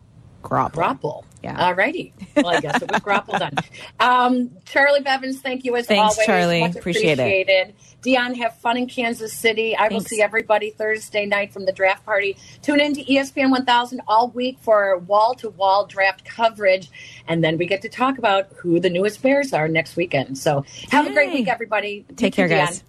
Graupel. 0.43 0.71
Graupel. 0.71 1.23
Yeah. 1.43 1.65
All 1.65 1.73
righty. 1.73 2.13
Well, 2.35 2.47
I 2.47 2.59
guess 2.59 2.81
it 2.81 2.91
was 2.91 3.01
Graupel 3.01 3.39
then. 3.39 3.53
Um, 3.99 4.51
Charlie 4.65 5.01
Bevins, 5.01 5.41
thank 5.41 5.65
you 5.65 5.75
as 5.75 5.85
Thanks, 5.85 6.15
always. 6.15 6.25
Charlie. 6.25 6.61
Much 6.61 6.75
Appreciate 6.75 7.19
it. 7.19 7.75
Dionne, 8.01 8.37
have 8.37 8.55
fun 8.59 8.77
in 8.77 8.87
Kansas 8.87 9.33
City. 9.33 9.75
I 9.75 9.89
will 9.89 9.99
see 9.99 10.21
everybody 10.21 10.69
Thursday 10.69 11.25
night 11.25 11.51
from 11.51 11.65
the 11.65 11.73
draft 11.73 12.05
party. 12.05 12.37
Tune 12.61 12.79
in 12.79 12.93
to 12.93 13.03
ESPN 13.03 13.51
1000 13.51 14.01
all 14.07 14.29
week 14.29 14.57
for 14.61 14.97
wall 14.99 15.35
to 15.35 15.49
wall 15.49 15.85
draft 15.85 16.23
coverage. 16.23 16.89
And 17.27 17.43
then 17.43 17.57
we 17.57 17.65
get 17.65 17.81
to 17.81 17.89
talk 17.89 18.17
about 18.17 18.47
who 18.55 18.79
the 18.79 18.89
newest 18.89 19.21
Bears 19.21 19.51
are 19.51 19.67
next 19.67 19.97
weekend. 19.97 20.37
So 20.37 20.63
have 20.91 21.07
a 21.07 21.13
great 21.13 21.33
week, 21.33 21.49
everybody. 21.49 22.05
Take 22.15 22.33
too, 22.33 22.37
care, 22.37 22.47
Dionne. 22.47 22.67
guys. 22.67 22.83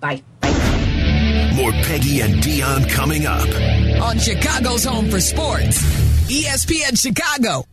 Bye. 0.00 0.22
More 1.54 1.72
Peggy 1.72 2.20
and 2.20 2.34
Dionne 2.42 2.88
coming 2.90 3.26
up. 3.26 3.48
on 4.02 4.18
Chicago's 4.18 4.84
Home 4.84 5.08
for 5.08 5.20
Sports, 5.20 5.82
ESPN 6.28 6.98
Chicago. 7.00 7.64